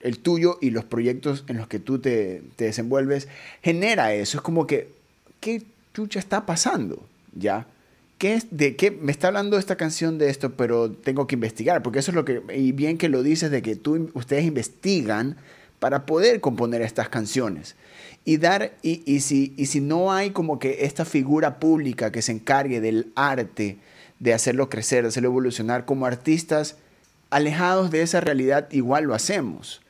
[0.00, 3.26] el, tuyo y los proyectos en los que tú te, te desenvuelves,
[3.60, 4.38] genera eso.
[4.38, 4.96] Es como que
[5.40, 5.62] ¿qué
[5.94, 7.02] chucha está pasando?
[7.34, 7.66] ¿Ya?
[8.18, 11.82] ¿Qué es, ¿De qué me está hablando esta canción de esto, pero tengo que investigar?
[11.82, 15.36] Porque eso es lo que, y bien que lo dices, de que tú, ustedes investigan
[15.78, 17.76] para poder componer estas canciones.
[18.24, 22.22] Y dar, y, y, si, y si no hay como que esta figura pública que
[22.22, 23.78] se encargue del arte,
[24.18, 26.76] de hacerlo crecer, de hacerlo evolucionar, como artistas
[27.30, 29.80] alejados de esa realidad, igual lo hacemos.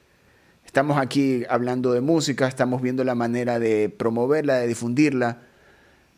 [0.67, 5.39] Estamos aquí hablando de música, estamos viendo la manera de promoverla, de difundirla,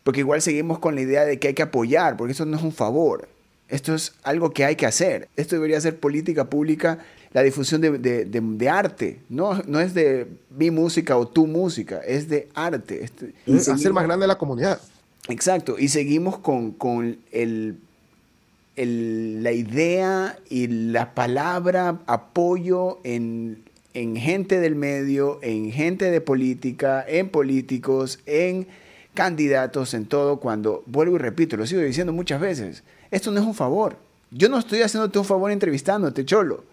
[0.03, 2.63] porque igual seguimos con la idea de que hay que apoyar, porque esto no es
[2.63, 3.29] un favor,
[3.69, 5.29] esto es algo que hay que hacer.
[5.37, 6.99] Esto debería ser política pública,
[7.33, 12.01] la difusión de, de, de, arte, no, no es de mi música o tu música,
[12.05, 13.09] es de arte.
[13.45, 14.81] Y es hacer más grande la comunidad.
[15.27, 17.77] Exacto, y seguimos con, con el,
[18.75, 23.63] el, la idea y la palabra apoyo en
[23.93, 28.67] en gente del medio, en gente de política, en políticos, en
[29.13, 33.45] candidatos, en todo, cuando, vuelvo y repito, lo sigo diciendo muchas veces, esto no es
[33.45, 33.97] un favor.
[34.31, 36.63] Yo no estoy haciéndote un favor entrevistándote, cholo.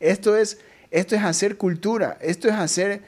[0.00, 0.58] Esto es,
[0.90, 3.02] esto es hacer cultura, esto es hacer,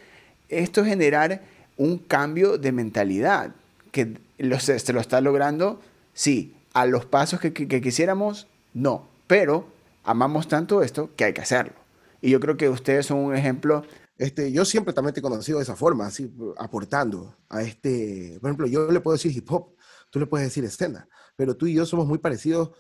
[0.49, 1.43] esto es generar
[1.77, 3.55] un cambio de mentalidad.
[3.93, 5.81] Que lo, se lo está logrando,
[6.13, 6.55] sí.
[6.73, 9.09] A los pasos que, que, que quisiéramos, no.
[9.27, 9.67] Pero
[10.05, 11.75] amamos tanto esto que hay que hacerlo.
[12.21, 13.85] Y yo creo que ustedes son un ejemplo.
[14.19, 18.51] Este, yo siempre también te he conocido de esa forma, así, aportando a este, por
[18.51, 19.75] ejemplo, yo le puedo decir hip hop,
[20.11, 22.71] tú le puedes decir escena, pero tú y yo somos muy parecidos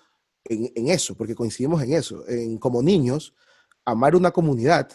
[0.45, 3.35] en, en eso, porque coincidimos en eso, en como niños,
[3.91, 4.89] amar una comunidad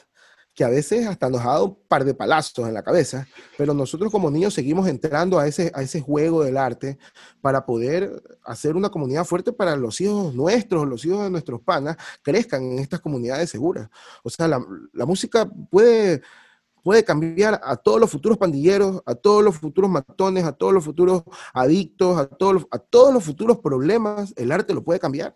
[0.56, 3.28] que a veces hasta nos ha dado un par de palazos en la cabeza,
[3.58, 6.98] pero nosotros como niños seguimos entrando a ese, a ese juego del arte
[7.42, 11.98] para poder hacer una comunidad fuerte para los hijos nuestros, los hijos de nuestros panas,
[12.22, 13.90] crezcan en estas comunidades seguras.
[14.24, 16.22] O sea, la, música puede,
[16.82, 20.86] puede cambiar a todos los futuros pandilleros, a todos los futuros matones, a todos los
[20.86, 21.24] futuros
[21.54, 25.36] adictos, a todos a todos los futuros problemas, el arte lo puede cambiar.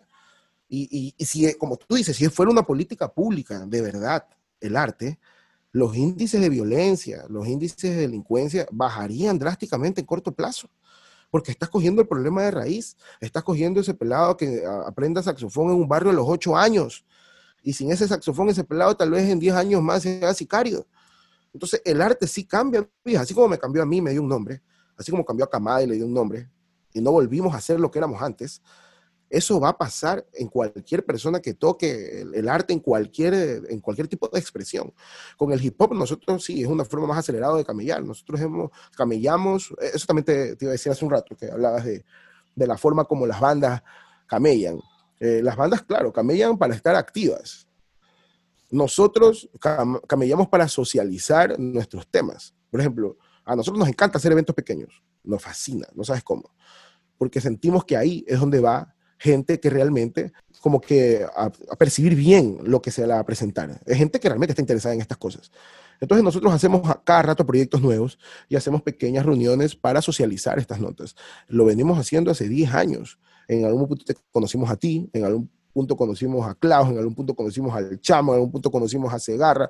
[0.72, 4.24] Y, si, como tú dices, si fuera una política pública, de verdad,
[4.60, 5.18] el arte,
[5.72, 10.70] los índices de violencia, los índices de delincuencia bajarían drásticamente en corto plazo.
[11.28, 15.76] Porque estás cogiendo el problema de raíz, estás cogiendo ese pelado que aprenda saxofón en
[15.76, 17.04] un barrio a los ocho años,
[17.62, 20.86] y sin ese saxofón, ese pelado tal vez en diez años más sea sicario.
[21.52, 24.62] Entonces el arte sí cambia, así como me cambió a mí, me dio un nombre,
[24.96, 26.48] así como cambió a Kamada y le dio un nombre,
[26.92, 28.62] y no volvimos a ser lo que éramos antes,
[29.30, 34.08] eso va a pasar en cualquier persona que toque el, arte en cualquier, en cualquier
[34.08, 34.92] tipo de expresión.
[35.36, 38.02] Con el hip hop nosotros sí, es una forma más acelerada de camellar.
[38.02, 42.04] Nosotros hemos, camellamos, eso también te, iba a decir hace un rato, que hablabas de,
[42.56, 43.82] de la forma como las bandas
[44.26, 44.80] camellan.
[45.20, 47.68] Eh, las bandas, claro, camellan para estar activas.
[48.70, 52.54] Nosotros cam camellamos para socializar nuestros temas.
[52.70, 56.54] Por ejemplo, a nosotros nos encanta hacer eventos pequeños, nos fascina, no sabes cómo,
[57.18, 62.14] porque sentimos que ahí es donde va gente que realmente como que a, a, percibir
[62.14, 63.80] bien lo que se le va a presentar.
[63.86, 65.50] Es gente que realmente está interesada en estas cosas.
[66.00, 68.18] Entonces nosotros hacemos a cada rato proyectos nuevos
[68.48, 71.14] y hacemos pequeñas reuniones para socializar estas notas.
[71.46, 73.18] Lo venimos haciendo hace 10 años.
[73.48, 77.14] En algún punto te conocimos a ti, en algún punto conocimos a Klaus, en algún
[77.14, 79.68] punto conocimos al Chamo, en algún punto conocimos a Segarra,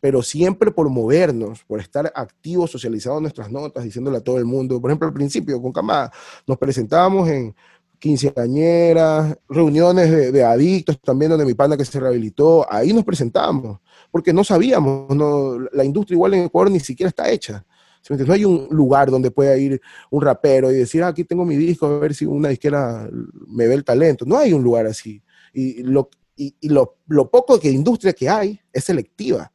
[0.00, 4.44] pero siempre por movernos, por estar activos, socializados en nuestras notas, diciéndole a todo el
[4.44, 4.80] mundo.
[4.80, 6.12] Por ejemplo, al principio, con Camada,
[6.46, 7.54] nos presentábamos en
[8.02, 13.78] quinceañeras, reuniones de, adictos, también donde mi pana que se rehabilitó, ahí nos presentamos,
[14.10, 17.64] porque no sabíamos, no, la industria igual en Ecuador ni siquiera está hecha.
[18.10, 19.80] No hay un lugar donde pueda ir
[20.10, 23.08] un rapero y decir, ah, aquí tengo mi disco, a ver si una disquera
[23.46, 24.24] me ve el talento.
[24.26, 25.22] No hay un lugar así.
[25.52, 29.52] Y lo, y, lo, lo poco que industria que hay es selectiva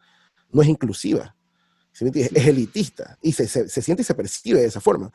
[0.54, 1.36] no es inclusiva,
[1.92, 5.12] es elitista y se, siente y se percibe de esa forma.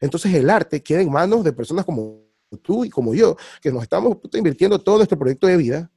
[0.00, 2.27] Entonces el arte queda en manos de personas como
[2.62, 5.90] tú y como yo, que nos estamos invirtiendo todo nuestro proyecto de vida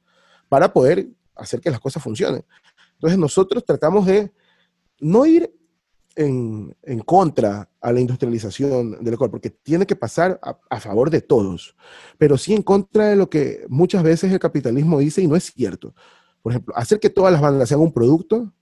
[0.48, 2.44] para poder hacer que las cosas funcionen.
[2.94, 4.32] Entonces nosotros tratamos de
[5.00, 5.52] no ir
[6.14, 6.74] en,
[7.06, 11.74] contra a la industrialización del Ecuador, porque tiene que pasar a, a, favor de todos,
[12.18, 15.44] pero sí en contra de lo que muchas veces el capitalismo dice y no es
[15.44, 15.94] cierto.
[16.42, 18.52] Por ejemplo, hacer que todas las bandas sean un producto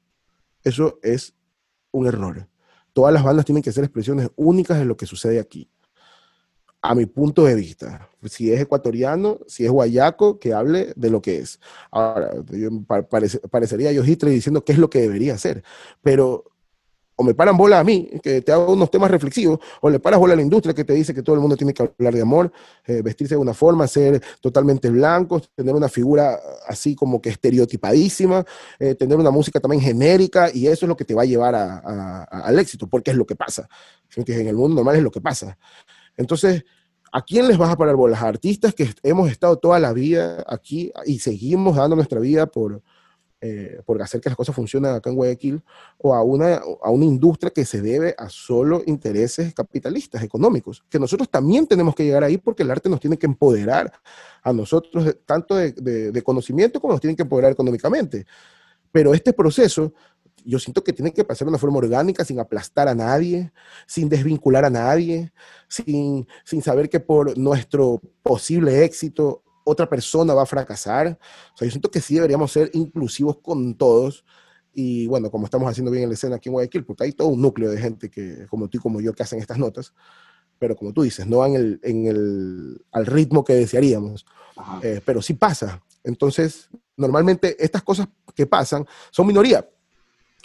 [0.65, 1.35] eso es
[1.91, 2.49] un error.
[2.93, 5.71] Todas las bandas tienen que ser expresiones únicas de lo que sucede aquí.
[6.83, 11.21] A mi punto de vista, si es ecuatoriano, si es guayaco, que hable de lo
[11.21, 11.61] que es.
[11.91, 12.31] Ahora,
[13.51, 15.63] parecería yo Hitler diciendo qué es lo que debería hacer,
[16.03, 16.45] pero
[17.17, 20.19] o me paran bola a mí, que te hago unos temas reflexivos, o le paras
[20.19, 22.23] bola a la industria que te dice que todo el mundo tiene que hablar de
[22.23, 22.51] amor,
[22.87, 28.43] eh, vestirse de una forma, ser totalmente blancos, tener una figura así como que estereotipadísima,
[28.79, 31.55] eh, tener una música también genérica, y eso es lo que te va a llevar
[31.55, 33.69] al éxito, porque es lo que pasa.
[34.17, 35.59] En el mundo normal es lo que pasa.
[36.17, 36.65] Entonces,
[37.13, 38.23] ¿A quién les vas a parar bolas?
[38.23, 42.83] A artistas que hemos estado toda la vida aquí y seguimos dando nuestra vida por,
[43.41, 45.61] eh, por hacer que las cosas funcionen acá en Guayaquil,
[45.99, 51.01] o a una, a una industria que se debe a solo intereses capitalistas, económicos, que
[51.01, 53.93] nosotros también tenemos que llegar ahí porque el arte nos tiene que empoderar
[54.43, 58.25] a nosotros, tanto de, de, conocimiento como nos tiene que empoderar económicamente.
[58.93, 59.95] Pero este proceso
[60.45, 63.53] yo siento que tiene que pasar de una forma orgánica, sin aplastar a nadie,
[63.87, 65.33] sin desvincular a nadie,
[65.69, 71.19] sin, sin saber que por nuestro posible éxito otra persona va a fracasar.
[71.55, 74.25] O sea, yo siento que sí deberíamos ser inclusivos con todos.
[74.73, 77.29] Y bueno, como estamos haciendo bien en la escena aquí en Guayaquil, porque hay todo
[77.29, 79.93] un núcleo de gente que, como tú y como yo, que hacen estas notas,
[80.59, 84.27] pero como tú dices, no en el, en el, al ritmo que desearíamos,
[84.83, 85.83] eh, pero sí pasa.
[86.05, 89.69] Entonces, normalmente estas cosas que pasan son minoría,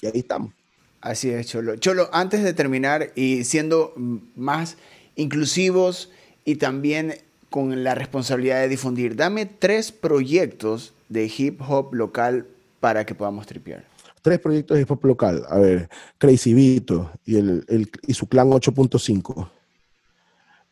[0.06, 0.54] y ahí estamos.
[1.02, 1.76] Así es, Cholo.
[1.76, 3.94] Cholo, antes de terminar y siendo
[4.36, 4.78] más
[5.16, 6.12] inclusivos
[6.46, 7.16] y también
[7.50, 9.16] con la responsabilidad de difundir.
[9.16, 12.48] Dame tres proyectos de hip hop local
[12.80, 13.86] para que podamos tripear.
[14.22, 15.46] Tres proyectos de hip hop local.
[15.50, 19.50] A ver, Crazy Vito y, el, y su clan 8.5.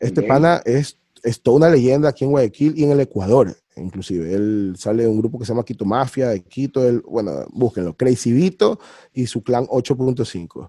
[0.00, 4.34] Este pana es, es toda una leyenda aquí en Guayaquil y en el Ecuador, inclusive.
[4.34, 6.86] Él sale de un grupo que se llama Quito Mafia, de Quito.
[6.86, 7.96] Él, bueno, búsquenlo.
[7.96, 8.78] Crazy Vito
[9.12, 10.68] y su clan 8.5.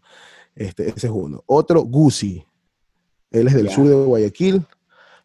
[0.55, 1.43] Este, ese es uno.
[1.45, 2.45] Otro, Gucci.
[3.31, 4.65] Él es del sur de Guayaquil,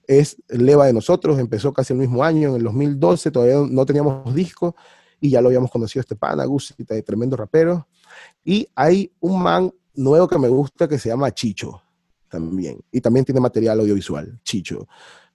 [0.09, 4.35] es leva de nosotros, empezó casi el mismo año, en el 2012, todavía no teníamos
[4.35, 4.75] disco
[5.21, 6.45] y ya lo habíamos conocido este pana,
[6.77, 7.87] de tremendo rapero.
[8.45, 11.81] Y hay un man nuevo que me gusta que se llama Chicho
[12.31, 12.81] también.
[12.91, 14.89] Y también tiene material audiovisual, Chicho.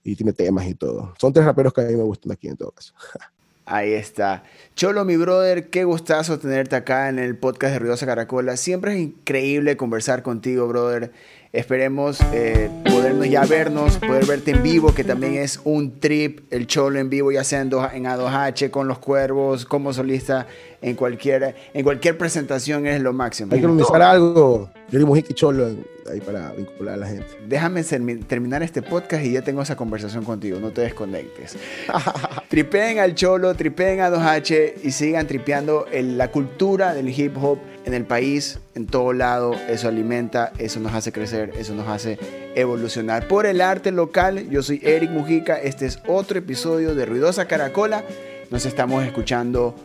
[0.04, 1.14] Y tiene temas y todo.
[1.20, 2.94] Son tres raperos que a mí me gustan aquí en todo caso.
[3.68, 4.44] Ahí está.
[4.76, 8.58] Cholo, mi brother, qué gustazo tenerte acá en el podcast de Ruidosa Caracola.
[8.58, 11.12] Siempre es increíble conversar contigo, brother.
[11.56, 16.68] Esperemos eh, podernos ya vernos, poder verte en vivo, que también es un trip, el
[16.68, 20.48] cholo en vivo, ya sea en, A2H, con los cuervos, como solista,
[20.82, 23.54] en cualquier, en cualquier presentación es lo máximo.
[23.54, 24.70] Hay que organizar algo.
[24.92, 25.70] Yo digo y cholo
[26.12, 27.26] ahí para vincular a la gente.
[27.48, 31.58] Déjame terminar este podcast y ya tengo esa conversación contigo, no te desconectes.
[32.50, 37.94] tripeen al cholo, tripeen a 2H y sigan tripeando la cultura del hip hop en
[37.94, 39.56] el país, en todo lado.
[39.70, 42.20] Eso alimenta, eso nos hace crecer, eso nos hace
[42.56, 43.28] evolucionar.
[43.28, 45.60] Por el arte local, yo soy Eric Mujica.
[45.60, 48.04] Este es otro episodio de Ruidosa Caracola.
[48.50, 49.76] Nos estamos escuchando.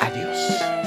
[0.00, 0.77] Adiós.